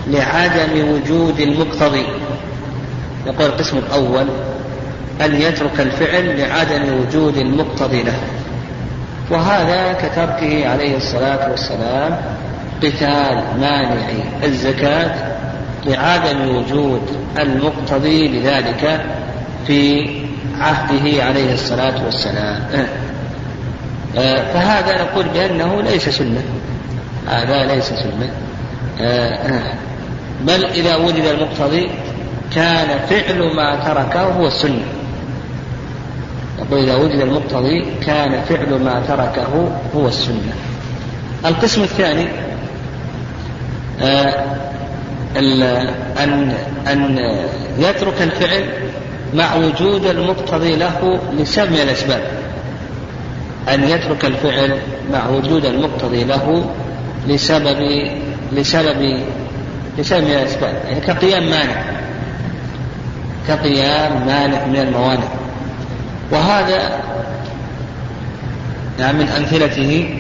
لعدم 0.07 0.89
وجود 0.89 1.41
المقتضي. 1.41 2.07
يقول 3.27 3.47
القسم 3.47 3.79
الأول 3.79 4.27
أن 5.21 5.41
يترك 5.41 5.81
الفعل 5.81 6.39
لعدم 6.39 7.01
وجود 7.01 7.37
المقتضي 7.37 8.03
له. 8.03 8.19
وهذا 9.31 9.93
كتركه 9.93 10.69
عليه 10.69 10.97
الصلاة 10.97 11.51
والسلام 11.51 12.21
قتال 12.83 13.45
مانع 13.61 14.09
الزكاة 14.45 15.28
لعدم 15.87 16.57
وجود 16.57 17.03
المقتضي 17.39 18.29
لذلك 18.29 19.07
في 19.67 20.11
عهده 20.59 21.25
عليه 21.25 21.53
الصلاة 21.55 22.05
والسلام. 22.05 22.63
آه، 24.17 24.53
فهذا 24.53 25.03
نقول 25.03 25.25
بأنه 25.29 25.83
ليس 25.83 26.09
سنة. 26.09 26.43
هذا 27.29 27.75
ليس 27.75 27.89
سنة. 27.89 28.31
آه، 29.01 29.73
بل 30.41 30.65
إذا 30.65 30.97
وجد 30.97 31.25
المقتضي 31.25 31.91
كان 32.55 32.99
فعل 32.99 33.57
ما 33.57 33.77
تركه 33.85 34.23
هو 34.23 34.47
السنة. 34.47 34.85
يقول 36.59 36.83
إذا 36.83 36.97
وجد 36.97 37.21
المقتضي 37.21 37.87
كان 38.07 38.43
فعل 38.49 38.83
ما 38.85 39.03
تركه 39.09 39.71
هو 39.97 40.09
السنة. 40.09 40.53
القسم 41.47 41.83
الثاني 41.83 42.29
آه، 44.03 44.45
أن 45.39 46.55
أن 46.87 47.19
يترك 47.79 48.23
الفعل 48.23 48.65
مع 49.35 49.55
وجود 49.55 50.07
المقتضي 50.07 50.77
له 50.77 51.21
لسبب 51.39 51.71
من 51.71 51.79
الأسباب. 51.79 52.23
أن 53.69 53.85
يترك 53.85 54.25
الفعل 54.25 54.79
مع 55.13 55.29
وجود 55.29 55.65
المقتضي 55.65 56.25
له 56.25 56.71
لسبب 57.29 58.11
لسبب 58.53 59.21
لسبب 59.99 60.25
من 60.25 60.31
الأسباب 60.31 60.75
يعني 60.89 61.01
كقيام 61.01 61.51
مانع 61.51 61.83
كقيام 63.49 64.27
مانع 64.27 64.67
من 64.67 64.77
الموانع. 64.77 65.29
وهذا 66.33 67.01
يعني 68.99 69.19
من 69.19 69.29
أمثلته 69.29 70.15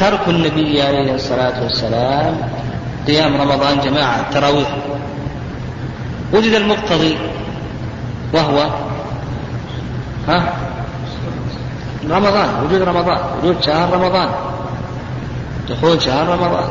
ترك 0.00 0.28
النبي 0.28 0.82
عليه 0.82 1.14
الصلاة 1.14 1.62
والسلام 1.62 2.36
قيام 3.06 3.40
رمضان 3.40 3.80
جماعة 3.80 4.20
التراويح. 4.20 4.68
وجد 6.32 6.52
المقتضي 6.52 7.18
وهو 8.32 8.70
ها؟ 10.28 10.52
رمضان 12.10 12.48
وجود 12.64 12.82
رمضان 12.82 13.18
وجود 13.38 13.62
شهر 13.62 13.92
رمضان. 13.92 14.28
دخول 15.68 16.02
شهر 16.02 16.28
رمضان. 16.28 16.68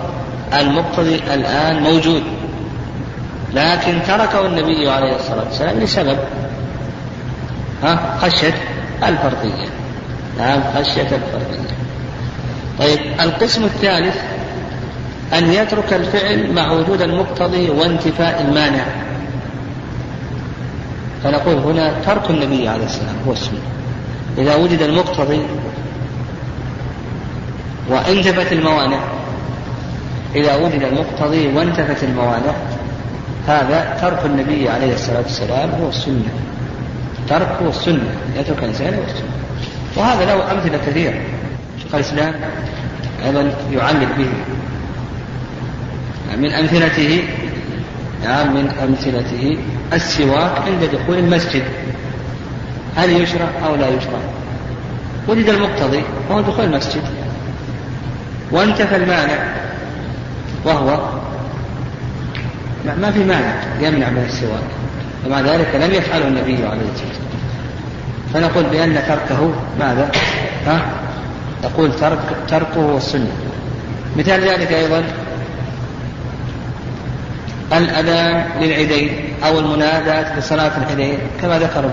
المقتضي 0.53 1.15
الآن 1.15 1.83
موجود. 1.83 2.23
لكن 3.53 3.99
تركه 4.07 4.45
النبي 4.45 4.89
عليه 4.89 5.15
الصلاة 5.15 5.43
والسلام 5.43 5.79
لسبب 5.79 6.17
ها؟ 7.83 8.17
خشية 8.21 8.55
الفرضية. 9.03 9.69
نعم 10.37 10.59
خشية 10.75 11.01
الفرضية. 11.01 11.75
طيب 12.79 12.99
القسم 13.21 13.63
الثالث 13.63 14.15
أن 15.33 15.51
يترك 15.51 15.93
الفعل 15.93 16.53
مع 16.53 16.71
وجود 16.71 17.01
المقتضي 17.01 17.69
وانتفاء 17.69 18.41
المانع. 18.41 18.85
فنقول 21.23 21.55
هنا 21.55 21.93
ترك 22.05 22.29
النبي 22.29 22.67
عليه 22.67 22.85
السلام 22.85 23.15
هو 23.27 23.31
السنة 23.31 23.59
إذا 24.37 24.55
وجد 24.55 24.81
المقتضي 24.81 25.41
وانتفت 27.89 28.51
الموانع 28.51 28.99
إذا 30.35 30.55
وجد 30.55 30.83
المقتضي 30.83 31.47
وانتفت 31.47 32.03
الموانع 32.03 32.53
هذا 33.47 33.97
ترك 34.01 34.25
النبي 34.25 34.69
عليه 34.69 34.93
الصلاة 34.93 35.21
والسلام 35.21 35.69
هو 35.81 35.89
السنة. 35.89 36.33
ترك 37.29 37.57
هو 37.63 37.69
السنة 37.69 38.15
يترك 38.37 38.59
الإنسان 38.59 38.93
هو 38.93 39.03
السنة. 39.03 39.29
وهذا 39.95 40.25
له 40.25 40.51
أمثلة 40.51 40.77
كثيرة. 40.77 41.21
شيخ 41.83 41.95
الإسلام 41.95 42.33
أيضا 43.25 43.51
يعلق 43.71 44.09
به. 44.17 44.29
من 46.37 46.51
أمثلته 46.51 47.23
نعم 48.23 48.53
من 48.53 48.69
أمثلته 48.83 49.57
السواك 49.93 50.51
عند 50.65 50.89
دخول 50.93 51.17
المسجد. 51.17 51.63
هل 52.95 53.21
يشرع 53.21 53.49
أو 53.65 53.75
لا 53.75 53.89
يشرع؟ 53.89 54.19
وجد 55.27 55.49
المقتضي 55.49 56.03
وهو 56.29 56.41
دخول 56.41 56.65
المسجد. 56.65 57.01
وانتفى 58.51 58.95
المانع 58.95 59.53
وهو 60.65 60.99
ما 62.85 63.11
في 63.11 63.19
مانع 63.23 63.53
يمنع 63.81 64.09
من 64.09 64.25
السواك 64.27 64.69
ومع 65.25 65.39
ذلك 65.39 65.75
لم 65.75 65.93
يفعله 65.93 66.27
النبي 66.27 66.65
عليه 66.65 66.81
الصلاة 66.93 67.07
والسلام. 67.07 67.25
فنقول 68.33 68.63
بأن 68.63 68.93
تركه 69.07 69.53
ماذا؟ 69.79 70.11
ها؟ 70.67 70.81
تقول 71.63 71.95
ترك 71.95 72.19
تركه 72.47 72.79
والسنة. 72.79 73.31
مثال 74.17 74.41
ذلك 74.41 74.71
أيضا 74.71 75.03
الأذان 77.73 78.61
للعيدين 78.61 79.33
أو 79.45 79.59
المناداة 79.59 80.39
لصلاة 80.39 80.71
العيدين 80.77 81.17
كما 81.41 81.59
ذكر 81.59 81.89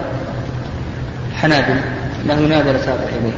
الحنابلة 1.30 1.84
أنه 2.24 2.34
ينادى 2.34 2.72
لصلاة 2.72 2.94
العيدين. 3.08 3.34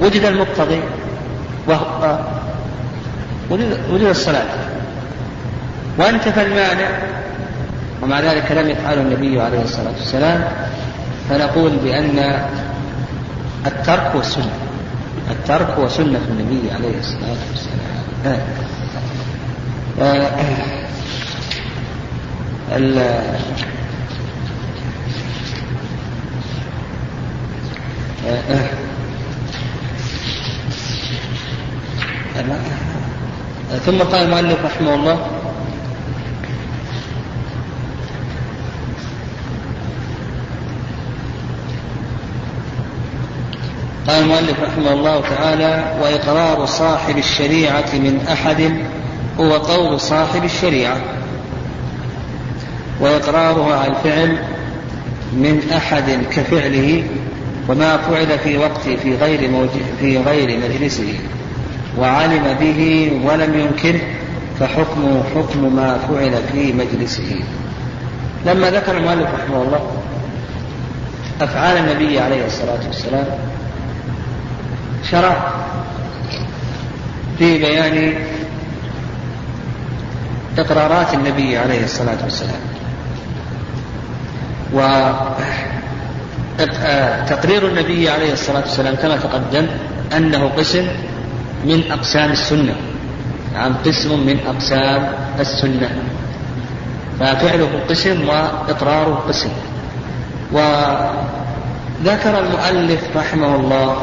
وجد 0.00 0.24
المقتضي 0.24 0.80
وهو 1.66 2.18
وجد, 3.50 3.78
وجد 3.90 4.06
الصلاة. 4.06 4.46
وانتفى 5.98 6.42
المانع 6.42 6.88
ومع 8.02 8.20
ذلك 8.20 8.52
لم 8.52 8.68
يفعله 8.70 9.00
النبي 9.00 9.40
عليه 9.40 9.62
الصلاة 9.62 9.92
والسلام 9.98 10.44
فنقول 11.30 11.76
بأن 11.84 12.46
الترك 13.66 14.14
والسنة 14.14 14.52
الترك 15.30 15.70
هو 15.70 15.88
سنة 15.88 16.20
النبي 16.30 16.70
عليه 16.70 16.98
الصلاة 16.98 17.36
والسلام. 17.50 18.40
ثم 19.98 20.04
قال 33.98 34.22
المؤلف 34.22 34.64
رحمه 34.64 34.94
الله 34.94 35.18
قال 44.08 44.22
المؤلف 44.22 44.60
رحمه 44.62 44.92
الله 44.92 45.20
تعالى 45.20 45.94
وإقرار 46.02 46.66
صاحب 46.66 47.18
الشريعة 47.18 47.94
من 47.94 48.26
أحد 48.32 48.72
هو 49.40 49.52
قول 49.52 50.00
صاحب 50.00 50.44
الشريعة 50.44 50.96
وإقراره 53.00 53.74
على 53.74 53.90
الفعل 53.90 54.38
من 55.32 55.62
أحد 55.76 56.18
كفعله 56.30 57.04
وما 57.68 57.96
فعل 57.96 58.38
في 58.38 58.58
وقته 58.58 58.96
في 58.96 59.16
غير 59.16 59.68
في 60.00 60.18
غير 60.18 60.58
مجلسه 60.58 61.14
وعلم 61.98 62.56
به 62.60 63.10
ولم 63.24 63.54
ينكره 63.60 64.00
فحكمه 64.60 65.22
حكم 65.34 65.76
ما 65.76 65.98
فعل 65.98 66.32
في 66.52 66.72
مجلسه. 66.72 67.40
لما 68.46 68.70
ذكر 68.70 68.96
المؤلف 68.96 69.28
رحمه 69.34 69.62
الله 69.62 69.80
أفعال 71.40 71.76
النبي 71.76 72.20
عليه 72.20 72.46
الصلاة 72.46 72.86
والسلام 72.86 73.26
شرع 75.10 75.52
في 77.38 77.58
بيان 77.58 78.14
إقرارات 80.58 81.14
النبي 81.14 81.58
عليه 81.58 81.84
الصلاة 81.84 82.16
والسلام. 82.24 82.60
وتقرير 86.58 87.68
النبي 87.68 88.10
عليه 88.10 88.32
الصلاة 88.32 88.60
والسلام 88.60 88.94
كما 88.94 89.16
تقدم 89.16 89.66
أنه 90.16 90.48
قسم 90.56 90.86
من 91.64 91.92
أقسام 91.92 92.32
السنة. 92.32 92.74
نعم 93.54 93.74
قسم 93.86 94.26
من 94.26 94.38
أقسام 94.46 95.12
السنة. 95.40 95.90
ففعله 97.20 97.68
قسم 97.88 98.28
وإقراره 98.28 99.24
قسم. 99.28 99.50
وذكر 100.52 102.38
المؤلف 102.38 103.16
رحمه 103.16 103.54
الله 103.56 103.96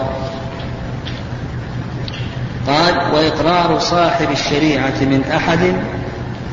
قال 2.67 3.13
وإقرار 3.13 3.79
صاحب 3.79 4.31
الشريعة 4.31 5.01
من 5.01 5.23
أحد 5.35 5.75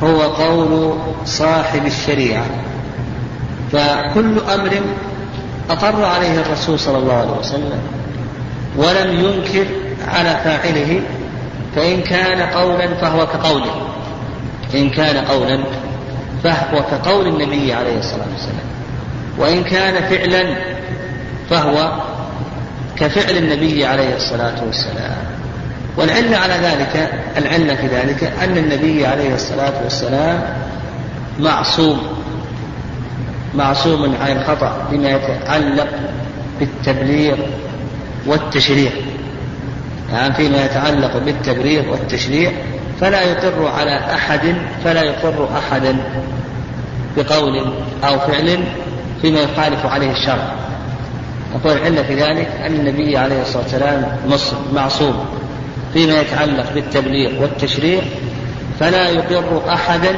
هو 0.03 0.21
قول 0.21 0.97
صاحب 1.25 1.85
الشريعة. 1.85 2.45
فكل 3.71 4.39
أمر 4.39 4.81
أقر 5.69 6.05
عليه 6.05 6.41
الرسول 6.41 6.79
صلى 6.79 6.97
الله 6.97 7.13
عليه 7.13 7.39
وسلم 7.39 7.81
ولم 8.77 9.19
ينكر 9.19 9.65
على 10.07 10.29
فاعله 10.43 11.01
فإن 11.75 12.01
كان 12.01 12.41
قولا 12.41 12.93
فهو 12.95 13.27
كقوله. 13.27 13.87
إن 14.75 14.89
كان 14.89 15.25
قولا 15.25 15.63
فهو 16.43 16.83
كقول 16.91 17.27
النبي 17.27 17.73
عليه 17.73 17.99
الصلاة 17.99 18.27
والسلام. 18.31 18.67
وإن 19.37 19.63
كان 19.63 20.03
فعلا 20.03 20.55
فهو 21.49 21.91
كفعل 22.95 23.37
النبي 23.37 23.85
عليه 23.85 24.15
الصلاة 24.15 24.63
والسلام. 24.65 25.42
والعلة 25.97 26.37
على 26.37 26.53
ذلك 26.53 27.11
العلة 27.37 27.75
في 27.75 27.87
ذلك 27.87 28.23
أن 28.43 28.57
النبي 28.57 29.05
عليه 29.05 29.35
الصلاة 29.35 29.73
والسلام 29.83 30.41
معصوم 31.39 31.99
معصوم 33.55 34.15
عن 34.21 34.37
الخطأ 34.37 34.87
بما 34.91 35.09
يتعلق 35.09 35.87
بالتبليغ 36.59 37.35
والتشريع. 38.25 38.91
يعني 40.11 40.33
فيما 40.33 40.65
يتعلق 40.65 41.17
بالتبرير 41.17 41.89
والتشريع 41.89 42.51
فلا 43.01 43.21
يقر 43.21 43.67
على 43.67 43.99
أحد 43.99 44.55
فلا 44.83 45.01
يقر 45.03 45.49
أحدا 45.57 45.95
بقول 47.17 47.73
أو 48.03 48.19
فعل 48.19 48.63
فيما 49.21 49.39
يخالف 49.39 49.85
عليه 49.85 50.11
الشرع. 50.11 50.53
نقول 51.55 51.77
العلة 51.77 52.03
في 52.03 52.15
ذلك 52.15 52.47
أن 52.65 52.75
النبي 52.75 53.17
عليه 53.17 53.41
الصلاة 53.41 53.63
والسلام 53.63 54.17
معصوم. 54.73 55.25
فيما 55.93 56.21
يتعلق 56.21 56.73
بالتبليغ 56.73 57.41
والتشريع 57.41 58.01
فلا 58.79 59.09
يقر 59.09 59.61
أحدا 59.73 60.15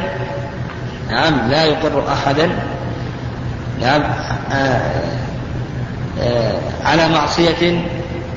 نعم 1.10 1.50
لا 1.50 1.64
يقر 1.66 2.04
أحدا 2.14 2.50
نعم 3.82 4.02
آه 4.52 4.92
آه 6.22 6.54
على 6.84 7.10
معصية 7.10 7.82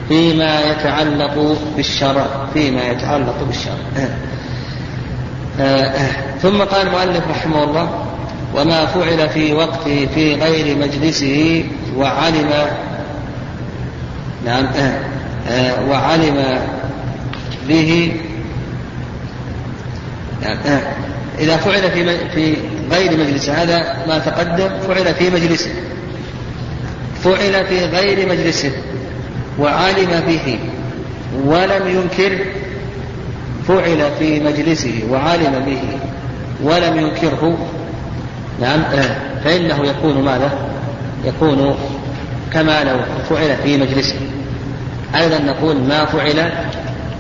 فيما 0.09 0.61
يتعلق 0.61 1.57
بالشرع 1.77 2.27
فيما 2.55 2.83
يتعلق 2.83 3.43
بالشرع. 3.47 3.75
آه 5.61 5.93
ثم 6.43 6.63
قال 6.63 6.87
المؤلف 6.87 7.29
رحمه 7.31 7.65
الله 7.65 8.05
وما 8.55 8.87
فعل 8.87 9.29
في 9.29 9.53
وقته 9.53 10.09
في 10.15 10.35
غير 10.35 10.79
مجلسه 10.79 11.65
وعلم 11.97 12.51
نعم 14.47 14.67
وعلم 15.91 16.59
به. 17.69 18.13
يعني 20.43 20.59
إذا 21.39 21.57
فعل 21.57 21.91
في 21.91 22.29
في 22.29 22.57
غير 22.91 23.19
مجلس 23.19 23.49
هذا 23.49 23.97
ما 24.09 24.19
تقدم 24.19 24.69
فعل 24.89 25.15
في 25.15 25.31
مجلسه 25.31 25.71
فعل 27.25 27.67
في 27.67 27.85
غير 27.85 28.29
مجلسه 28.29 28.73
وعلم 29.59 30.23
به. 30.27 30.59
ولم 31.45 31.89
ينكر 31.89 32.39
فعل 33.69 34.11
في 34.19 34.41
مجلسه 34.41 35.03
وعلم 35.11 35.65
به. 35.67 35.83
ولم 36.63 36.97
ينكره. 36.97 37.59
نعم. 38.61 38.83
فإنه 39.45 39.87
يكون 39.87 40.25
ماذا؟ 40.25 40.51
يكون 41.25 41.77
كما 42.53 42.85
لو 42.85 42.99
فعل 43.31 43.57
في 43.65 43.77
مجلسه. 43.77 44.17
أيضا 45.15 45.39
نقول 45.39 45.77
ما 45.77 46.05
فعل 46.05 46.53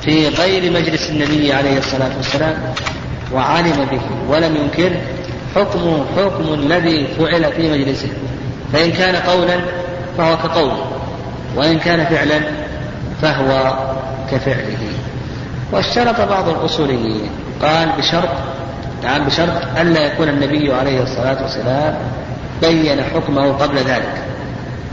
في 0.03 0.29
غير 0.29 0.73
مجلس 0.73 1.11
النبي 1.11 1.53
عليه 1.53 1.79
الصلاة 1.79 2.17
والسلام 2.17 2.75
وعلم 3.33 3.87
به 3.91 4.01
ولم 4.29 4.57
ينكر 4.57 4.91
حكمه 5.55 6.05
حكم 6.17 6.55
الذي 6.55 7.07
فعل 7.19 7.53
في 7.53 7.71
مجلسه. 7.71 8.09
فإن 8.73 8.93
كان 8.93 9.17
قولا 9.17 9.61
فهو 10.19 10.37
كقوله 10.37 10.85
وإن 11.57 11.79
كان 11.79 12.05
فعلا 12.05 12.41
فهو 13.23 13.79
كفعله. 14.31 14.93
واشترط 15.73 16.21
بعض 16.21 16.49
الأصوليين 16.49 17.31
قال 17.63 17.89
بشرط 17.99 18.29
نعم 19.03 19.25
بشرط 19.25 19.79
ألا 19.81 20.07
يكون 20.07 20.29
النبي 20.29 20.73
عليه 20.73 21.03
الصلاة 21.03 21.43
والسلام 21.43 21.95
بين 22.63 23.03
حكمه 23.15 23.53
قبل 23.53 23.77
ذلك. 23.77 24.15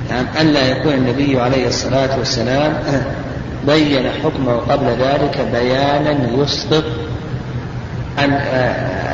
نعم 0.09 0.25
ألا 0.41 0.71
يكون 0.71 0.93
النبي 0.93 1.39
عليه 1.39 1.67
الصلاة 1.67 2.17
والسلام 2.17 2.73
بين 3.67 4.11
حكمه 4.23 4.57
قبل 4.69 4.85
ذلك 4.85 5.47
بيانا 5.51 6.17
يسقط 6.37 6.83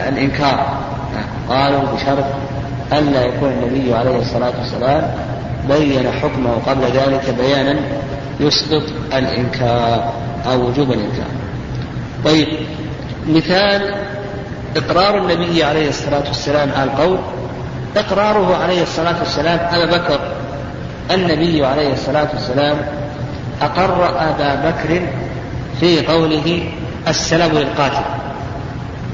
الإنكار. 0.10 0.78
قالوا 1.50 1.82
بشرط 1.82 2.26
ألا 2.94 3.26
يكون 3.26 3.50
النبي 3.50 3.94
عليه 3.94 4.20
الصلاة 4.20 4.54
والسلام 4.60 5.12
بين 5.70 6.12
حكمه 6.22 6.54
قبل 6.68 6.84
ذلك 6.84 7.36
بيانا 7.40 7.80
يسقط 8.40 8.84
الإنكار 9.14 10.14
أو 10.52 10.68
وجوب 10.68 10.92
الإنكار. 10.92 11.32
طيب 12.26 12.48
مثال 13.28 13.96
إقرار 14.78 15.18
النبي 15.18 15.64
عليه 15.64 15.90
الصلاة 15.90 16.24
والسلام 16.28 16.70
على 16.78 16.92
القول. 16.92 17.18
إقراره 17.98 18.58
عليه 18.64 18.84
الصلاة 18.84 19.20
والسلام 19.20 19.60
أبا 19.72 19.98
بكر 19.98 20.20
النبي 21.12 21.66
عليه 21.66 21.94
الصلاة 21.94 22.28
والسلام 22.34 22.78
أقر 23.62 24.10
أبا 24.30 24.56
بكر 24.56 25.02
في 25.80 26.06
قوله 26.06 26.64
السلام 27.08 27.52
للقاتل. 27.52 28.04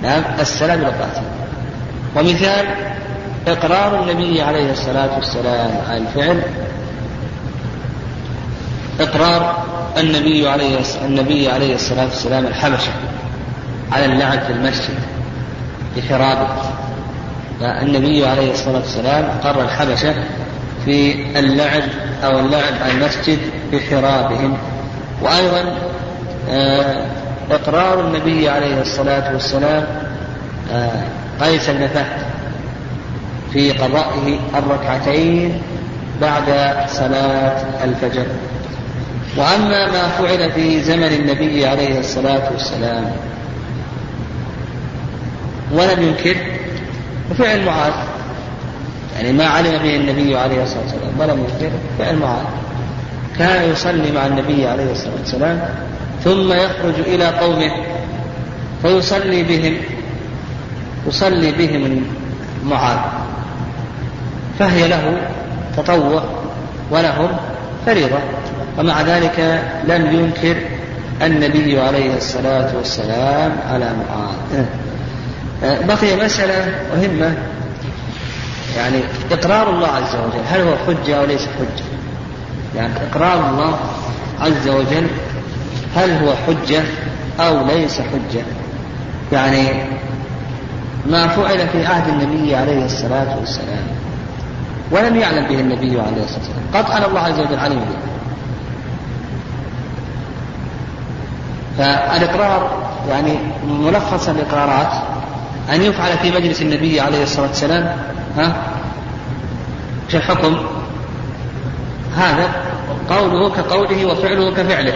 نعم 0.04 0.24
السلام 0.40 0.80
للقاتل. 0.80 1.22
ومثال 2.16 2.66
إقرار 3.48 4.04
النبي 4.04 4.42
عليه 4.42 4.72
الصلاة 4.72 5.16
والسلام 5.16 5.72
على 5.90 5.98
الفعل. 5.98 6.42
إقرار 9.00 9.64
النبي 9.98 10.50
عليه 10.50 10.80
النبي 11.06 11.50
عليه 11.50 11.76
الصلاة 11.76 12.06
والسلام 12.06 12.46
الحبشة 12.46 12.92
على 13.92 14.06
اللعب 14.06 14.40
في 14.40 14.52
المسجد 14.54 15.00
بحرابه 15.98 16.48
فالنبي 17.60 18.26
عليه 18.26 18.52
الصلاة 18.52 18.76
والسلام 18.76 19.26
أقر 19.26 19.62
الحبشة 19.62 20.14
في 20.86 21.26
اللعب 21.40 21.84
أو 22.24 22.40
اللعب 22.40 22.74
على 22.82 22.92
المسجد 22.92 23.40
بحرابهم. 23.74 24.58
وأيضا 25.22 25.78
آه، 26.50 27.06
إقرار 27.52 28.08
النبي 28.08 28.50
عليه 28.50 28.82
الصلاة 28.82 29.34
والسلام 29.34 29.86
آه، 30.72 31.04
قيس 31.42 31.70
بن 31.70 31.88
فهد 31.88 32.28
في 33.54 33.72
قضائه 33.72 34.40
الركعتين 34.58 35.62
بعد 36.22 36.76
صلاة 36.90 37.84
الفجر. 37.84 38.26
وأما 39.38 39.92
ما 39.92 40.08
فعل 40.08 40.52
في 40.52 40.84
زمن 40.84 41.04
النبي 41.14 41.66
عليه 41.66 42.00
الصلاة 42.00 42.52
والسلام 42.52 43.12
ولم 45.72 46.04
ينكر 46.04 46.36
فعل 47.38 47.66
معاذ. 47.66 47.94
يعني 49.18 49.32
ما 49.32 49.46
علم 49.46 49.72
به 49.84 49.96
النبي 49.96 50.38
عليه 50.38 50.64
الصلاة 50.64 50.82
والسلام 50.82 51.20
ولم 51.20 51.40
ينكر 51.40 51.76
فعل 52.00 52.16
معاذ 52.16 52.46
كان 53.40 53.72
يصلي 53.72 54.12
مع 54.12 54.26
النبي 54.26 54.68
عليه 54.68 54.92
الصلاة 54.92 55.14
والسلام 55.20 55.70
ثم 56.24 56.54
يخرج 56.54 57.00
إلى 57.00 57.26
قومه 57.26 57.72
فيصلي 58.82 59.44
بهم 59.44 59.78
يصلي 61.08 61.52
بهم 61.52 62.06
معاذ 62.66 62.98
فهي 64.60 64.88
له 64.88 65.18
تطوع 65.78 66.24
ولهم 66.92 67.30
فريضة. 67.86 68.18
ومع 68.78 69.02
ذلك 69.02 69.64
لم 69.88 70.06
ينكر 70.16 70.58
النبي 71.22 71.80
عليه 71.80 72.18
الصلاة 72.18 72.76
والسلام 72.78 73.52
على 73.70 73.86
معاذ. 73.86 74.66
بقي 75.88 76.26
مسألة 76.26 76.72
مهمة. 76.96 77.34
يعني 78.78 79.04
إقرار 79.32 79.70
الله 79.70 79.88
عز 79.88 80.16
وجل. 80.16 80.42
هل 80.48 80.62
هو 80.62 80.76
حجة 80.88 81.20
أو 81.20 81.26
ليس 81.26 81.42
حجة؟ 81.42 81.86
يعني 82.76 82.94
إقرار 83.12 83.50
الله 83.50 83.80
عز 84.42 84.68
وجل 84.68 85.08
هل 85.96 86.12
هو 86.12 86.34
حجة 86.48 86.84
أو 87.40 87.66
ليس 87.66 88.02
حجة؟ 88.02 88.44
يعني 89.32 89.68
ما 91.06 91.28
فعل 91.28 91.68
في 91.68 91.86
عهد 91.86 92.08
النبي 92.08 92.56
عليه 92.56 92.86
الصلاة 92.86 93.38
والسلام 93.40 93.88
ولم 94.92 95.16
يعلم 95.16 95.48
به 95.48 95.60
النبي 95.60 96.00
عليه 96.02 96.24
الصلاة 96.24 96.40
والسلام. 96.40 96.84
قطعا 96.84 97.06
الله 97.08 97.20
عز 97.20 97.40
وجل 97.40 97.60
علم 97.60 97.76
به. 97.76 98.08
فالإقرار 101.78 102.70
يعني 103.10 103.34
ملخص 103.68 104.30
الإقرارات 104.30 105.17
أن 105.70 105.82
يفعل 105.82 106.18
في 106.18 106.32
مجلس 106.32 106.62
النبي 106.62 107.02
عليه 107.02 107.24
الصلاة 107.24 107.48
والسلام 107.48 107.98
ها؟ 108.38 108.64
في 110.08 110.18
الحكم 110.18 110.58
هذا 112.18 112.52
قوله 113.10 113.50
كقوله 113.50 114.06
وفعله 114.06 114.52
كفعله. 114.52 114.94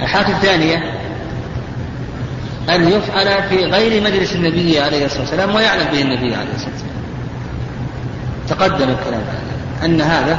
الحالة 0.00 0.36
الثانية 0.36 0.76
أن 2.68 2.88
يفعل 2.88 3.42
في 3.48 3.64
غير 3.64 4.02
مجلس 4.02 4.32
النبي 4.32 4.80
عليه 4.80 5.06
الصلاة 5.06 5.20
والسلام 5.20 5.54
ويعلم 5.54 5.84
به 5.92 6.02
النبي 6.02 6.34
عليه 6.34 6.54
الصلاة 6.54 6.72
والسلام. 6.72 6.96
تقدم 8.48 8.88
الكلام. 8.90 9.20
هذا 9.20 9.86
أن 9.86 10.00
هذا 10.00 10.38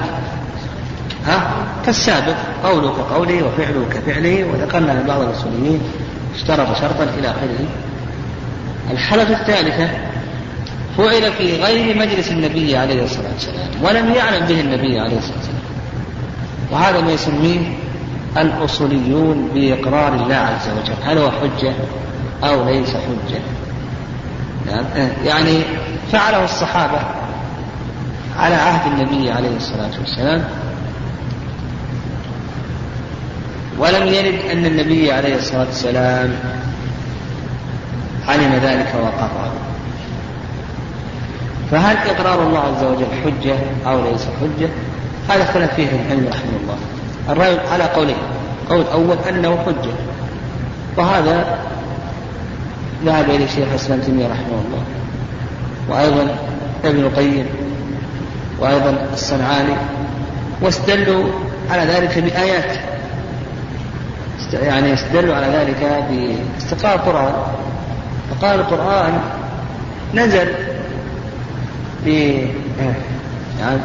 ها؟ 1.25 1.51
كالسابق 1.85 2.35
قوله 2.63 2.93
كقوله 2.93 3.43
وفعله 3.43 3.85
كفعله 3.93 4.43
وذكرنا 4.43 4.93
من 4.93 5.03
بعض 5.07 5.21
الاصوليين 5.21 5.81
اشترط 6.35 6.67
شرطا 6.81 7.03
إلى 7.03 7.27
آخره. 7.27 7.65
الحالة 8.91 9.41
الثالثة 9.41 9.89
فعل 10.97 11.33
في 11.33 11.63
غير 11.63 11.97
مجلس 11.97 12.31
النبي 12.31 12.77
عليه 12.77 13.03
الصلاة 13.03 13.31
والسلام 13.33 13.69
ولم 13.81 14.13
يعلم 14.13 14.45
به 14.45 14.61
النبي 14.61 14.99
عليه 14.99 15.17
الصلاة 15.17 15.37
والسلام. 15.37 15.57
وهذا 16.71 17.01
ما 17.01 17.11
يسميه 17.11 17.59
الأصوليون 18.37 19.49
بإقرار 19.53 20.13
الله 20.13 20.35
عز 20.35 20.69
وجل. 20.69 20.93
هل 21.03 21.17
هو 21.17 21.31
حجة 21.31 21.73
أو 22.43 22.65
ليس 22.65 22.89
حجة؟ 22.89 23.41
يعني 25.25 25.61
فعله 26.11 26.43
الصحابة 26.43 26.99
على 28.39 28.55
عهد 28.55 28.91
النبي 28.93 29.31
عليه 29.31 29.57
الصلاة 29.57 29.91
والسلام. 29.99 30.43
ولم 33.79 34.07
يرد 34.07 34.39
أن 34.51 34.65
النبي 34.65 35.11
عليه 35.11 35.35
الصلاة 35.35 35.65
والسلام 35.65 36.35
علم 38.27 38.53
ذلك 38.53 38.93
وقرره 38.95 39.51
فهل 41.71 41.97
إقرار 41.97 42.47
الله 42.47 42.59
عز 42.59 42.83
وجل 42.83 43.05
حجة 43.23 43.55
أو 43.85 44.11
ليس 44.11 44.21
حجة؟ 44.41 44.69
هذا 45.29 45.43
اختلف 45.43 45.73
فيه 45.73 45.89
العلم 45.89 46.27
رحمه 46.27 46.57
الله. 46.61 46.77
الرأي 47.29 47.59
على 47.73 47.83
قولين. 47.83 48.15
قول 48.69 48.85
أول 48.93 49.17
أنه 49.29 49.57
حجة. 49.65 49.93
وهذا 50.97 51.59
ذهب 53.05 53.29
إليه 53.29 53.47
شيخ 53.47 53.67
الإسلام 53.69 53.99
تيمية 53.99 54.25
رحمه 54.25 54.61
الله. 54.65 54.83
وأيضا 55.89 56.35
ابن 56.85 56.99
القيم. 56.99 57.45
وأيضا 58.59 59.07
الصنعاني. 59.13 59.75
واستدلوا 60.61 61.29
على 61.71 61.81
ذلك 61.81 62.19
بآيات. 62.19 62.77
يعني 64.53 64.93
استدلوا 64.93 65.35
على 65.35 65.47
ذلك 65.47 66.05
باستقراء 66.09 66.95
القرآن. 66.95 67.33
فقال 68.29 68.59
القرآن 68.59 69.19
نزل 70.13 70.47
في 72.03 72.47
يعني 73.59 73.79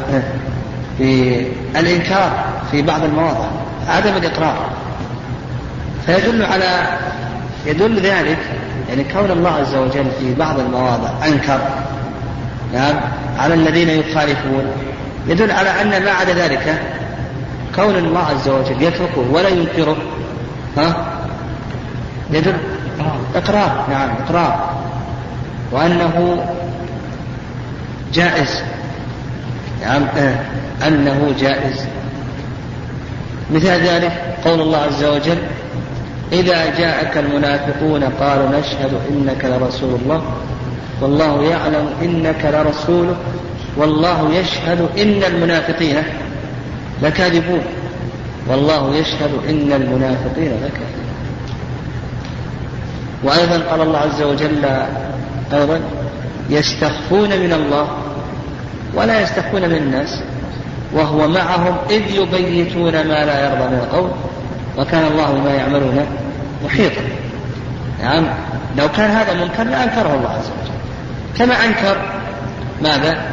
في 0.97 1.41
الإنكار 1.75 2.45
في 2.71 2.81
بعض 2.81 3.03
المواضع. 3.03 3.47
عدم 3.87 4.17
الإقرار. 4.17 4.69
فيدل 6.05 6.45
على 6.45 6.97
يدل 7.65 7.99
ذلك 7.99 8.37
يعني 8.89 9.03
كون 9.03 9.31
الله 9.31 9.49
عز 9.49 9.75
وجل 9.75 10.05
في 10.19 10.33
بعض 10.33 10.59
المواضع 10.59 11.09
أنكر 11.25 11.59
نعم 12.73 12.95
على 13.37 13.53
الذين 13.53 13.89
يخالفون. 13.89 14.65
يدل 15.27 15.51
على 15.51 15.69
أن 15.81 16.05
ما 16.05 16.11
عدا 16.11 16.33
ذلك 16.33 16.81
كون 17.75 17.95
الله 17.95 18.19
عز 18.19 18.49
وجل 18.49 18.81
يتركه 18.81 19.31
ولا 19.31 19.49
ينكره 19.49 19.97
ها؟ 20.77 20.95
يدل 22.31 22.53
إقرار. 23.35 23.85
نعم 23.89 24.09
إقرار. 24.09 24.73
وأنه 25.71 26.45
جائز. 28.13 28.61
نعم 29.81 30.03
آه. 30.03 30.35
أنه 30.87 31.35
جائز. 31.39 31.85
مثال 33.51 33.81
ذلك 33.81 34.11
قول 34.45 34.61
الله 34.61 34.77
عز 34.77 35.03
وجل 35.03 35.37
إذا 36.31 36.77
جاءك 36.77 37.17
المنافقون 37.17 38.03
قالوا 38.03 38.59
نشهد 38.59 38.93
إنك 39.09 39.45
لرسول 39.45 39.99
الله 40.03 40.23
والله 41.01 41.43
يعلم 41.43 41.89
إنك 42.01 42.45
لرسوله 42.45 43.15
والله 43.77 44.29
يشهد 44.33 44.89
إن 44.97 45.23
المنافقين 45.23 46.03
لكاذبون 47.01 47.61
والله 48.47 48.95
يشهد 48.95 49.31
إن 49.49 49.73
المنافقين 49.73 50.51
لكاذبون. 50.51 51.02
وأيضا 53.23 53.57
قال 53.69 53.81
الله 53.81 53.99
عز 53.99 54.21
وجل 54.21 54.65
أيضا 55.53 55.79
يستخفون 56.49 57.29
من 57.29 57.53
الله 57.53 57.87
ولا 58.93 59.21
يستخفون 59.21 59.61
من 59.61 59.75
الناس 59.75 60.19
وهو 60.93 61.27
معهم 61.27 61.77
إذ 61.89 62.01
يبيتون 62.15 62.91
ما 62.91 63.25
لا 63.25 63.45
يرضى 63.45 63.67
من 63.67 63.79
القول 63.83 64.09
وكان 64.77 65.05
الله 65.11 65.31
بما 65.31 65.51
يعملون 65.51 66.05
محيطا. 66.65 67.01
نعم 68.03 68.25
لو 68.77 68.87
كان 68.91 69.11
هذا 69.11 69.33
منكر 69.33 69.63
لأنكره 69.63 70.15
الله 70.15 70.29
عز 70.29 70.45
وجل. 70.45 70.73
كما 71.37 71.65
أنكر 71.65 71.97
ماذا؟ 72.81 73.25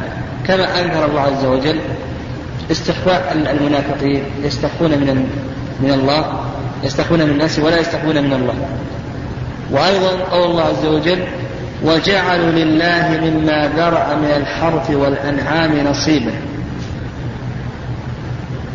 كما 0.47 0.79
أنكر 0.79 1.05
الله 1.05 1.21
عز 1.21 1.45
وجل 1.45 1.79
استخفاء 2.71 3.33
المنافقين 3.51 4.23
يستخفون 4.43 4.89
من 4.89 5.29
من 5.79 5.91
الله 5.91 6.25
يستخفون 6.83 7.19
من 7.19 7.29
الناس 7.29 7.59
ولا 7.59 7.79
يستخفون 7.79 8.23
من 8.23 8.33
الله. 8.33 8.55
وأيضا 9.71 10.09
قول 10.31 10.51
الله 10.51 10.63
عز 10.63 10.85
وجل 10.85 11.23
وجعلوا 11.83 12.51
لله 12.51 13.19
مما 13.21 13.71
ذرأ 13.75 14.15
من 14.15 14.33
الحرث 14.37 14.91
والأنعام 14.91 15.87
نصيبا. 15.87 16.31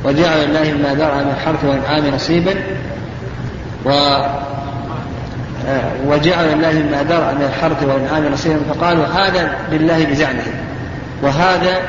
وجعلوا 0.04 0.44
لله 0.44 0.72
مما 0.72 0.94
ذرأ 0.94 1.14
من 1.14 1.34
الحرث 1.38 1.64
والأنعام 1.64 2.14
نصيبا. 2.14 2.54
و 3.84 3.90
وجعلوا 6.06 6.54
لله 6.54 6.72
مما 6.72 7.02
ذرأ 7.02 7.32
من 7.32 7.42
الحرث 7.42 7.82
والأنعام 7.82 8.32
نصيبا. 8.32 8.58
فقالوا 8.74 9.06
هذا 9.06 9.56
لله 9.72 10.04
بزعمهم 10.04 10.54
وهذا 11.22 11.80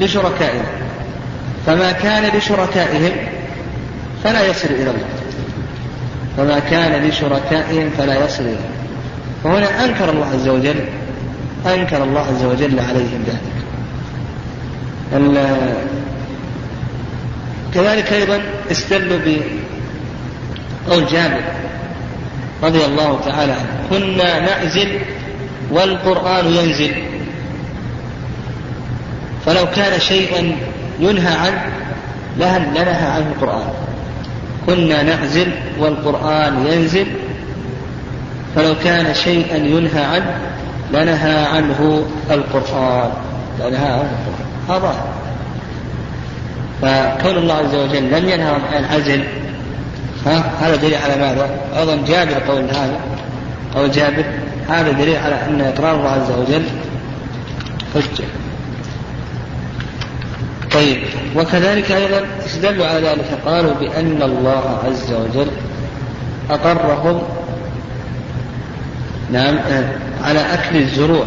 لشركائنا 0.00 0.64
فما 1.66 1.92
كان 1.92 2.38
لشركائهم 2.38 3.12
فلا 4.24 4.46
يصل 4.46 4.68
إلى 4.68 4.90
الله. 4.90 5.15
فما 6.36 6.58
كان 6.58 7.08
لشركائهم 7.08 7.90
فلا 7.98 8.24
يصل 8.24 8.42
إلى 8.42 8.50
الله 8.50 8.60
فهنا 9.44 9.84
أنكر 9.84 10.10
الله 10.10 10.26
عز 10.26 10.48
وجل 10.48 10.84
أنكر 11.66 12.04
الله 12.04 12.20
عز 12.20 12.44
وجل 12.44 12.80
عليهم 12.80 13.24
ذلك. 13.26 13.40
كذلك 17.74 18.12
أيضا 18.12 18.40
استدلوا 18.70 19.18
بقول 19.18 21.06
جابر 21.06 21.40
رضي 22.62 22.84
الله 22.84 23.20
تعالى 23.24 23.52
عنه 23.52 23.86
كنا 23.90 24.40
نعزل 24.40 25.00
والقرآن 25.70 26.46
ينزل. 26.46 26.94
فلو 29.46 29.66
كان 29.76 30.00
شيئا 30.00 30.56
ينهى 31.00 31.34
عنه 31.34 31.72
لنهى 32.36 33.06
عنه 33.06 33.26
القرآن. 33.26 33.85
كنا 34.66 35.02
نعزل 35.02 35.50
والقرآن 35.78 36.66
ينزل 36.66 37.06
فلو 38.56 38.74
كان 38.84 39.14
شيئا 39.14 39.56
ينهى 39.56 40.04
عنه 40.04 40.38
لنهى 40.92 41.44
عنه 41.44 42.06
القرآن 42.30 43.10
لنهى 43.60 43.88
عنه 43.88 44.10
القرآن. 44.26 44.46
هذا 44.68 44.94
فكون 46.82 47.36
الله 47.36 47.54
عز 47.54 47.74
وجل 47.74 48.10
لم 48.10 48.28
ينهى 48.28 48.50
عن 48.50 48.84
العزل 48.84 49.24
ها؟ 50.26 50.52
هذا 50.60 50.76
دليل 50.76 50.94
على 50.94 51.16
ماذا؟ 51.16 51.50
أيضا 51.78 51.96
جابر 52.06 52.34
قول 52.48 52.64
هذا 52.64 53.00
قول 53.74 53.90
جابر 53.90 54.24
هذا 54.68 54.92
دليل 54.92 55.16
على 55.16 55.34
أن 55.34 55.60
إقرار 55.60 55.94
الله 55.94 56.10
عز 56.10 56.30
وجل 56.30 56.64
حجة. 57.94 58.24
طيب. 60.76 60.98
وكذلك 61.36 61.92
أيضا 61.92 62.20
استدلوا 62.46 62.86
على 62.86 63.08
ذلك. 63.08 63.38
قالوا 63.46 63.74
بأن 63.74 64.22
الله 64.22 64.78
عز 64.84 65.12
وجل 65.12 65.50
أقرهم 66.50 67.22
نعم 69.32 69.58
على 70.22 70.40
أكل 70.54 70.76
الزروع 70.76 71.24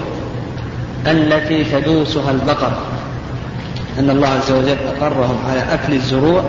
التي 1.07 1.63
تدوسها 1.63 2.31
البقر. 2.31 2.71
أن 3.99 4.09
الله 4.09 4.27
عز 4.27 4.51
وجل 4.51 4.77
أقرهم 4.97 5.37
على 5.49 5.73
أكل 5.73 5.93
الزروع 5.93 6.43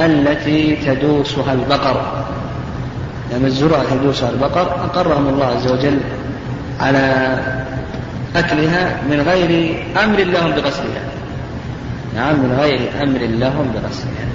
التي 0.00 0.76
تدوسها 0.76 1.52
البقر. 1.52 2.24
يعني 3.32 3.46
الزروع 3.46 3.78
تدوسها 3.90 4.30
البقر 4.30 4.62
أقرهم 4.62 5.28
الله 5.28 5.46
عز 5.46 5.72
وجل 5.72 5.98
على 6.80 7.38
أكلها 8.36 9.00
من 9.10 9.20
غير 9.20 9.82
أمر 10.04 10.18
لهم 10.18 10.50
بغسلها. 10.50 11.15
نعم 12.16 12.34
من 12.34 12.56
غير 12.60 13.02
أمر 13.02 13.18
لهم 13.18 13.72
بغسلها 13.74 14.26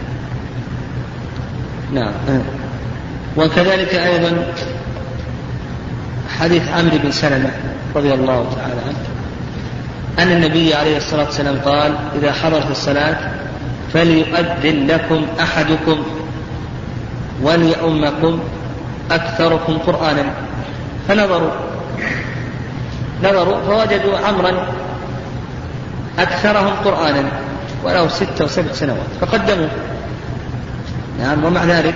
نعم. 1.94 2.14
وكذلك 3.38 3.96
أيضا 3.96 4.54
حديث 6.40 6.68
عمرو 6.70 6.98
بن 7.04 7.12
سلمة 7.12 7.52
رضي 7.96 8.14
الله 8.14 8.46
تعالى 8.56 8.82
عنه 8.88 8.98
أن 10.20 10.32
النبي 10.38 10.74
عليه 10.74 10.98
الصلاة 10.98 11.26
والسلام 11.26 11.60
قال 11.66 11.96
إذا 12.16 12.32
حضرت 12.32 12.72
الصلاة 12.72 13.18
فليؤذن 13.94 14.88
لكم 14.88 15.26
أحدكم 15.40 16.04
وليؤمكم 17.42 18.40
أكثركم 19.12 19.78
قرآنا. 19.78 20.24
فنظروا 21.08 21.52
نظروا 23.24 23.62
فوجدوا 23.62 24.18
عمرا 24.18 24.68
أكثرهم 26.20 26.74
قرآنا. 26.86 27.51
وله 27.84 28.08
ستة 28.08 28.46
وسبع 28.46 28.74
سنوات. 28.74 29.08
فقدموه 29.22 29.70
نعم 31.20 31.44
ومع 31.44 31.64
ذلك 31.64 31.96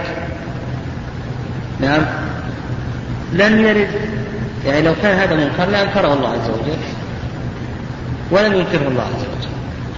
نعم 1.80 2.06
لم 3.34 3.60
يرد 3.60 3.88
يعني 4.66 4.82
لو 4.82 4.94
كان 5.02 5.20
هذا 5.20 5.36
منكر 5.36 5.66
لأنكره 5.72 6.14
الله 6.14 6.30
عز 6.30 6.50
وجل 6.50 6.78
ولم 8.32 8.54
ينكره 8.54 8.88
الله 8.88 9.04
عز 9.04 9.26
وجل. 9.38 9.50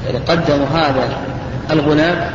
يعني 0.05 0.17
قدموا 0.25 0.67
هذا 0.67 1.17
الغلام 1.71 2.31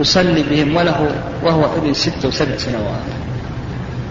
يصلي 0.00 0.42
بهم 0.42 0.76
وله 0.76 1.10
وهو 1.42 1.64
ابن 1.76 1.94
ست 1.94 2.24
وسبع 2.24 2.56
سنوات. 2.56 3.06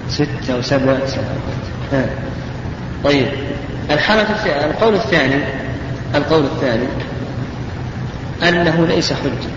ست 0.09 0.49
وسبع 0.49 0.97
سنوات. 1.05 2.09
طيب. 3.03 3.27
الحالة 3.91 4.27
القول 4.65 4.95
الثاني 4.95 5.43
القول 6.15 6.43
الثاني 6.43 6.87
أنه 8.43 8.85
ليس 8.85 9.13
حجة. 9.13 9.49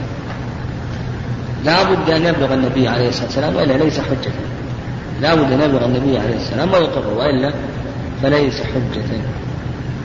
لا 1.65 1.83
بد 1.83 2.11
أن 2.11 2.23
يبلغ 2.23 2.55
النبي 2.55 2.89
عليه 2.89 3.09
الصلاة 3.09 3.27
والسلام 3.27 3.57
وإلا 3.57 3.73
ليس 3.85 4.01
حجة. 4.01 4.33
لا 5.21 5.35
بد 5.35 5.53
أن 5.53 5.61
يبلغ 5.61 5.85
النبي 5.85 6.19
عليه 6.19 6.37
الصلاة 6.37 6.63
والسلام 6.63 6.73
ويقر 6.73 7.09
وإلا 7.17 7.53
فليس 8.23 8.61
حجة. 8.63 9.21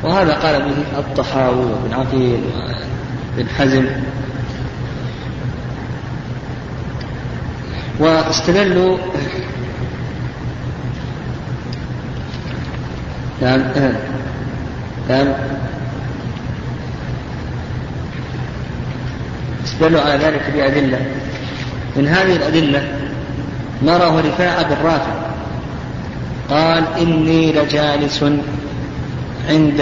وهذا 0.03 0.34
قال 0.34 0.61
به 0.61 0.99
الطحاوي 0.99 1.65
وابن 1.65 1.93
عقيل 1.93 2.39
وابن 3.38 3.49
حزم. 3.49 3.86
واستدلوا 7.99 8.97
نعم 13.41 13.61
نعم. 15.09 15.28
استدلوا 19.78 20.01
على 20.01 20.23
ذلك 20.23 20.51
بأدلة. 20.53 21.05
من 21.95 22.07
هذه 22.07 22.36
الأدلة 22.36 22.84
ما 23.82 23.97
رواه 23.97 24.21
رفاعة 24.21 24.63
بن 24.63 24.86
رافع 24.86 25.13
قال 26.49 26.84
إني 27.01 27.51
لجالس 27.51 28.23
عند 29.49 29.82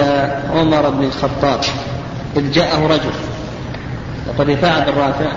عمر 0.53 0.89
بن 0.89 1.03
الخطاب 1.03 1.59
إذ 2.37 2.51
جاءه 2.51 2.87
رجل 2.87 3.13
وقد 4.27 4.49
رفاعة 4.49 4.91
بن 4.91 4.97
رافع 4.97 5.31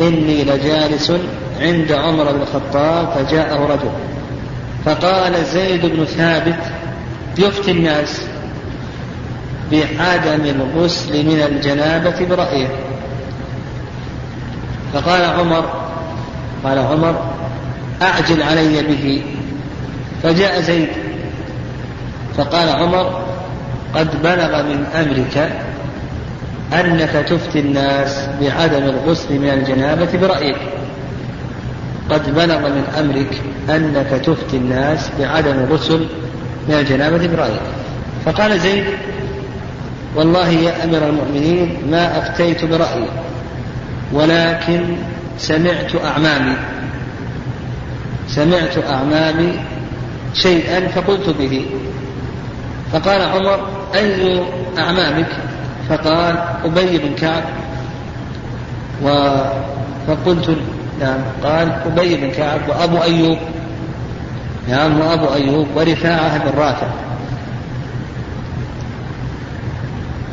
إني 0.00 0.44
لجالس 0.44 1.12
عند 1.60 1.92
عمر 1.92 2.32
بن 2.32 2.42
الخطاب 2.42 3.08
فجاءه 3.08 3.66
رجل 3.66 3.90
فقال 4.84 5.44
زيد 5.44 5.86
بن 5.86 6.04
ثابت 6.04 6.60
يفتي 7.38 7.70
الناس 7.70 8.22
بعدم 9.72 10.44
الغسل 10.44 11.26
من 11.26 11.42
الجنابة 11.42 12.26
برأيه. 12.26 12.89
فقال 14.92 15.24
عمر 15.24 15.64
قال 16.64 16.78
عمر 16.78 17.32
أعجل 18.02 18.42
علي 18.42 18.82
به. 18.82 19.22
فجاء 20.22 20.60
زيد. 20.60 20.88
فقال 22.36 22.68
عمر 22.68 23.22
قد 23.94 24.22
بلغ 24.22 24.62
من 24.62 24.86
أمرك 24.94 25.52
أنك 26.72 27.26
تفتي 27.28 27.60
الناس 27.60 28.28
بعدم 28.40 28.82
الغسل 28.84 29.38
من 29.38 29.48
الجنابة 29.48 30.18
برأيك. 30.18 30.56
قد 32.10 32.34
بلغ 32.34 32.58
من 32.58 32.84
أمرك 32.98 33.40
أنك 33.76 34.20
تفتي 34.24 34.56
الناس 34.56 35.10
بعدم 35.18 35.52
الغسل 35.52 36.06
من 36.68 36.74
الجنابة 36.74 37.26
برأيك. 37.26 37.62
فقال 38.24 38.60
زيد 38.60 38.84
والله 40.16 40.48
يا 40.48 40.84
أمير 40.84 41.08
المؤمنين 41.08 41.76
ما 41.90 42.18
أفتيت 42.18 42.64
برأيي 42.64 43.08
ولكن 44.12 44.96
سمعت 45.38 45.94
أعمامي. 46.04 46.56
سمعت 48.28 48.78
أعمامي 48.90 49.52
شيئا 50.34 50.88
فقلت 50.88 51.28
به. 51.28 51.66
فقال 52.92 53.22
عمر 53.22 53.68
أي 53.94 54.40
أعمامك؟ 54.78 55.28
فقال 55.88 56.38
أبي 56.64 56.98
بن 56.98 57.14
كعب. 57.14 57.44
و 59.02 59.08
فقلت 60.06 60.56
نعم 61.00 61.18
قال 61.44 61.72
أبي 61.86 62.16
بن 62.16 62.30
كعب 62.30 62.60
وأبو 62.68 63.02
أيوب. 63.02 63.38
نعم 64.68 65.00
وأبو 65.00 65.34
أيوب 65.34 65.68
ورفاعة 65.74 66.38
بن 66.38 66.58
رافع. 66.58 66.88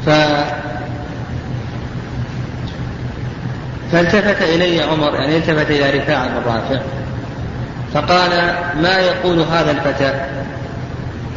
ف 0.05 0.09
فالتفت 3.91 4.41
إلي 4.41 4.81
عمر 4.81 5.15
يعني 5.15 5.37
التفت 5.37 5.71
إلى 5.71 5.99
رفاعة 5.99 6.27
بن 6.27 6.79
فقال 7.93 8.29
ما 8.81 8.97
يقول 8.97 9.39
هذا 9.39 9.71
الفتى؟ 9.71 10.13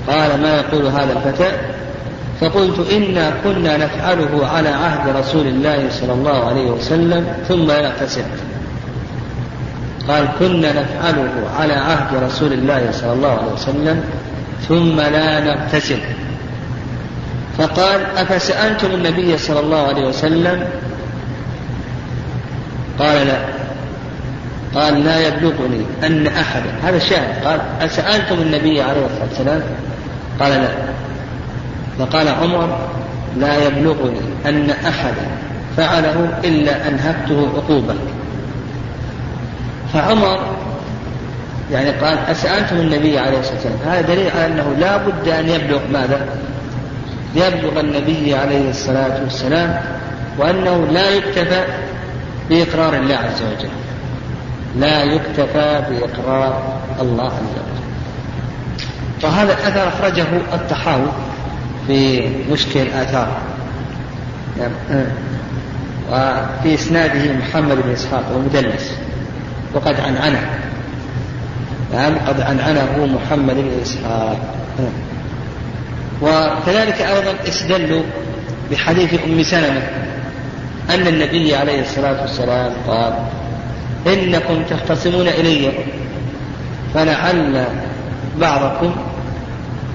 قال 0.08 0.40
ما 0.42 0.56
يقول 0.56 0.86
هذا 0.86 1.12
الفتى؟ 1.12 1.50
فقلت 2.40 2.92
إنا 2.92 3.32
كنا 3.44 3.76
نفعله 3.76 4.46
على 4.46 4.68
عهد 4.68 5.16
رسول 5.16 5.46
الله 5.46 5.88
صلى 5.90 6.12
الله 6.12 6.48
عليه 6.48 6.70
وسلم 6.70 7.26
ثم 7.48 7.66
نغتسل 7.66 8.24
قال 10.08 10.28
كنا 10.38 10.72
نفعله 10.72 11.30
على 11.58 11.72
عهد 11.72 12.24
رسول 12.24 12.52
الله 12.52 12.88
صلى 12.92 13.12
الله 13.12 13.28
عليه 13.28 13.52
وسلم 13.52 14.04
ثم 14.68 15.00
لا 15.00 15.40
نغتسل 15.40 15.98
فقال 17.58 18.00
أفسألتم 18.16 18.90
النبي 18.90 19.38
صلى 19.38 19.60
الله 19.60 19.86
عليه 19.86 20.06
وسلم 20.06 20.64
قال 23.00 23.26
لا. 23.26 23.38
قال 24.74 25.04
لا 25.04 25.28
يبلغني 25.28 25.84
أن 26.04 26.26
أحدا 26.26 26.70
هذا 26.82 26.96
الشاهد. 26.96 27.44
قال 27.44 27.60
أسألتم 27.80 28.34
النبي 28.34 28.82
عليه 28.82 29.06
الصلاة 29.06 29.28
والسلام؟ 29.28 29.62
قال 30.40 30.52
لا. 30.52 30.68
فقال 31.98 32.28
عمر 32.28 32.78
لا 33.38 33.66
يبلغني 33.66 34.20
أن 34.46 34.70
أحدا 34.70 35.26
فعله 35.76 36.28
إلا 36.44 36.88
أنهكته 36.88 37.48
عقوبة. 37.56 37.94
فعمر 39.92 40.40
يعني 41.72 41.90
قال 41.90 42.18
أسألتم 42.18 42.76
النبي 42.76 43.18
عليه 43.18 43.38
الصلاة 43.38 43.54
والسلام؟ 43.54 43.78
هذا 43.84 44.00
دليل 44.00 44.30
على 44.36 44.46
أنه 44.46 44.74
لا 44.78 44.96
بد 44.96 45.28
أن 45.28 45.48
يبلغ 45.48 45.80
ماذا؟ 45.92 46.26
يبلغ 47.34 47.80
النبي 47.80 48.34
عليه 48.34 48.70
الصلاة 48.70 49.20
والسلام 49.22 49.80
وأنه 50.38 50.86
لا 50.92 51.10
يكتفى 51.10 51.64
بإقرار 52.50 52.96
الله 52.96 53.16
عز 53.16 53.42
وجل. 53.42 53.70
لا 54.76 55.02
يكتفى 55.04 55.82
بإقرار 55.90 56.80
الله 57.00 57.26
عز 57.26 57.32
وجل. 57.32 57.80
وهذا 59.24 59.52
الأثر 59.52 59.88
أخرجه 59.88 60.26
الطحاوي 60.52 61.12
في 61.86 62.28
مشكل 62.52 62.80
الآثار. 62.80 63.40
وفي 66.10 66.74
إسناده 66.74 67.32
محمد 67.32 67.82
بن 67.82 67.90
إسحاق 67.90 68.24
ومدلس 68.36 68.94
وقد 69.74 70.00
عنعنه 70.00 70.50
نعم 71.92 72.18
قد 72.28 72.40
عنعنه 72.40 73.06
محمد 73.06 73.54
بن 73.54 73.80
إسحاق. 73.82 74.54
وكذلك 76.22 77.02
أيضا 77.02 77.34
استدلوا 77.48 78.02
بحديث 78.70 79.14
أم 79.24 79.42
سلمة. 79.42 79.82
أن 80.90 81.06
النبي 81.06 81.54
عليه 81.56 81.80
الصلاة 81.80 82.20
والسلام 82.20 82.72
قال 82.88 83.12
إنكم 84.06 84.62
تختصمون 84.70 85.28
إلي 85.28 85.72
فلعل 86.94 87.66
بعضكم 88.40 88.94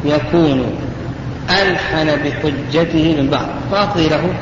يكون 0.05 0.75
ألحن 1.49 2.05
بحجته 2.05 3.15
من 3.21 3.29
بعض 3.31 3.47
فأقضي 3.71 4.09
له 4.09 4.33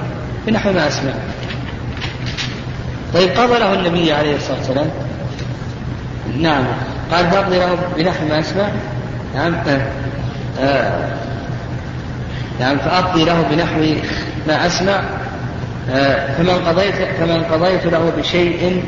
بنحو 0.48 0.72
ما 0.72 0.88
أسمع 0.88 1.14
طيب 3.14 3.30
قضى 3.30 3.60
له 3.60 3.74
النبي 3.74 4.14
عليه 4.14 4.36
الصلاة 4.36 4.58
والسلام 4.58 4.90
نعم 6.38 6.64
قال 7.12 7.32
فأقضي 7.32 7.60
له 7.60 7.78
بنحو 7.98 8.26
ما 8.28 8.40
أسمع 8.40 8.70
نعم 9.36 9.54
آه. 9.56 9.88
آه. 10.60 11.10
نعم 12.60 12.78
فأقضي 12.78 13.26
له 13.26 13.42
بنحو 13.52 13.82
ما 14.48 14.68
أسمع. 14.68 15.04
فمن 15.88 16.62
قضيت 16.68 16.96
فمن 17.20 17.44
قضيت 17.52 17.86
له 17.86 18.12
بشيء 18.18 18.84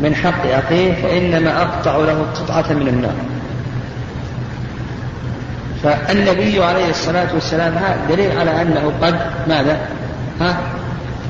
من 0.00 0.14
حق 0.14 0.46
أخيه 0.46 0.92
فإنما 1.02 1.62
أقطع 1.62 1.96
له 1.96 2.26
قطعة 2.34 2.72
من 2.72 2.88
النار 2.88 3.14
فالنبي 5.82 6.64
عليه 6.64 6.90
الصلاة 6.90 7.34
والسلام 7.34 7.74
هذا 7.74 7.98
دليل 8.08 8.38
على 8.38 8.62
أنه 8.62 8.92
قد 9.02 9.20
ماذا؟ 9.48 9.78
ها؟ 10.40 10.56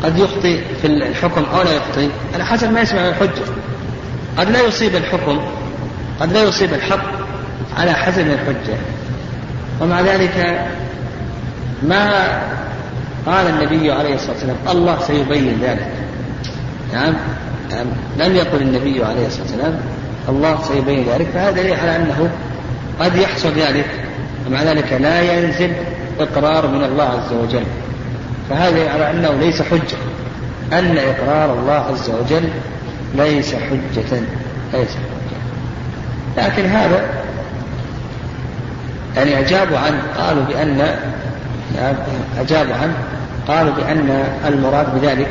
قد 0.05 0.19
يخطئ 0.19 0.61
في 0.83 0.87
الحكم 0.87 1.45
أو 1.55 1.63
لا 1.63 1.73
يخطئ 1.73 2.09
على 2.35 2.45
حسب 2.45 2.73
ما 2.73 2.81
يسمع 2.81 3.09
الحجة 3.09 3.43
قد 4.39 4.51
لا 4.51 4.61
يصيب 4.61 4.95
الحكم 4.97 5.41
قد 6.21 6.33
لا 6.33 6.43
يصيب 6.43 6.75
الحق 6.75 7.05
على 7.79 7.93
حسب 7.93 8.27
الحجة 8.27 8.77
ومع 9.81 10.01
ذلك 10.01 10.67
ما 11.83 12.11
قال 13.27 13.47
النبي 13.47 13.93
عليه 13.93 14.15
الصلاة 14.15 14.33
والسلام 14.33 14.57
الله 14.69 14.99
سيبين 15.01 15.59
ذلك. 15.63 15.89
نعم؟ 16.93 17.15
نعم. 17.71 17.87
لم 18.19 18.37
يقل 18.37 18.63
النبي 18.63 19.05
عليه 19.05 19.27
الصلاة 19.27 19.43
والسلام 19.43 19.81
الله 20.29 20.63
سيبين 20.63 21.07
ذلك 21.09 21.27
فهذا 21.35 21.51
دليل 21.51 21.75
على 21.75 21.97
أنه 21.97 22.31
قد 23.01 23.17
يحصل 23.17 23.53
ذلك 23.53 23.87
ومع 24.47 24.63
ذلك 24.63 24.93
لا 24.93 25.23
ينزل 25.23 25.73
إقرار 26.21 26.67
من 26.67 26.85
الله 26.85 27.05
عز 27.05 27.33
وجل. 27.33 27.65
فهذا 28.51 28.91
على 28.91 29.11
أنه 29.11 29.33
ليس 29.33 29.63
حجة. 29.63 29.99
أن 30.73 30.99
إقرار 30.99 31.59
الله 31.59 31.73
عز 31.73 32.11
وجل 32.11 32.49
ليس 33.15 33.55
حجة 33.55 34.21
ليس 34.73 34.91
حجة. 34.91 35.37
لكن 36.37 36.67
هذا 36.67 37.05
يعني 39.17 39.41
أجابوا 39.41 39.79
عنه 39.79 40.03
قالوا 40.19 40.45
بأن 40.45 40.97
أجابوا 42.39 42.75
عنه 42.75 42.95
قالوا 43.49 43.75
بأن 43.75 44.25
المراد 44.47 45.01
بذلك 45.01 45.29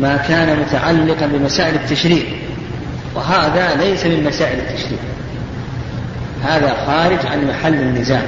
ما 0.00 0.16
كان 0.16 0.60
متعلقا 0.60 1.26
بمسائل 1.26 1.74
التشريع 1.74 2.22
وهذا 3.14 3.74
ليس 3.74 4.06
من 4.06 4.24
مسائل 4.24 4.58
التشريع. 4.58 4.98
هذا 6.44 6.74
خارج 6.86 7.26
عن 7.26 7.48
محل 7.48 7.74
النزاع. 7.74 8.22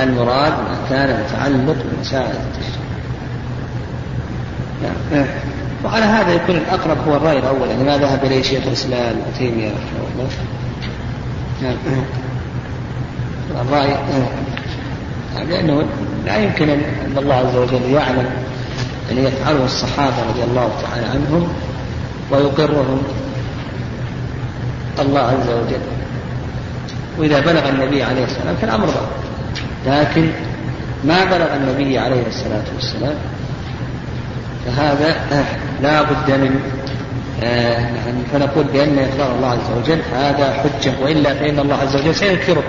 المراد 0.00 0.52
ما 0.52 0.78
كان 0.90 1.24
متعلق 1.24 1.76
بمسائل 1.84 2.26
التشريع. 2.26 2.78
نعم. 5.12 5.26
وعلى 5.84 6.04
هذا 6.04 6.34
يكون 6.34 6.56
الأقرب 6.56 7.08
هو 7.08 7.16
الرأي 7.16 7.38
الأول 7.38 7.68
يعني 7.68 7.84
ما 7.84 7.98
ذهب 7.98 8.24
إليه 8.24 8.42
شيخ 8.42 8.66
الإسلام 8.66 9.16
ابن 9.16 9.38
تيمية 9.38 9.68
رحمه 9.68 10.08
الله. 10.14 10.28
نعم. 11.62 11.76
الرأي 13.60 13.88
نعم. 13.88 15.48
لأنه 15.48 15.84
لا 16.26 16.36
يمكن 16.36 16.68
أن 16.70 17.18
الله 17.18 17.34
عز 17.34 17.56
وجل 17.56 17.92
يعلم 17.92 18.30
أن 19.12 19.18
يفعله 19.18 19.64
الصحابة 19.64 20.16
رضي 20.30 20.42
الله 20.44 20.70
تعالى 20.82 21.06
عنهم 21.06 21.48
ويقرهم 22.30 23.02
الله 24.98 25.20
عز 25.20 25.48
وجل. 25.48 25.80
وإذا 27.18 27.40
بلغ 27.40 27.68
النبي 27.68 28.02
عليه 28.02 28.24
الصلاة 28.24 28.50
والسلام 28.50 28.56
فالأمر 28.56 28.86
ضعف 28.86 29.08
لكن 29.86 30.30
ما 31.04 31.24
بلغ 31.24 31.56
النبي 31.56 31.98
عليه 31.98 32.26
الصلاة 32.26 32.64
والسلام 32.74 33.14
فهذا 34.66 35.16
لا 35.82 36.02
بد 36.02 36.30
من 36.30 36.60
آه 37.42 37.88
فنقول 38.32 38.64
بأن 38.64 38.98
إقرار 38.98 39.36
الله 39.36 39.48
عز 39.48 39.70
وجل 39.78 40.00
هذا 40.14 40.52
حجة 40.52 40.92
وإلا 41.02 41.34
فإن 41.34 41.58
الله 41.58 41.74
عز 41.74 41.96
وجل 41.96 42.14
سينكره 42.14 42.62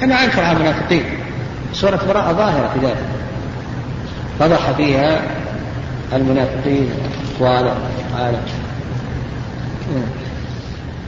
كما 0.00 0.24
أنكر 0.24 0.40
على 0.42 0.56
المنافقين. 0.56 1.04
سورة 1.72 2.00
براءة 2.08 2.32
ظاهرة 2.32 2.70
في 2.74 2.86
ذلك. 2.86 3.06
فضح 4.38 4.70
فيها 4.70 5.22
المنافقين 6.12 6.90
وأقوالهم 7.40 7.76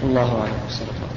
الله 0.03 0.41
أعلم. 0.41 0.53
صلى 0.69 0.83
الله. 0.83 1.10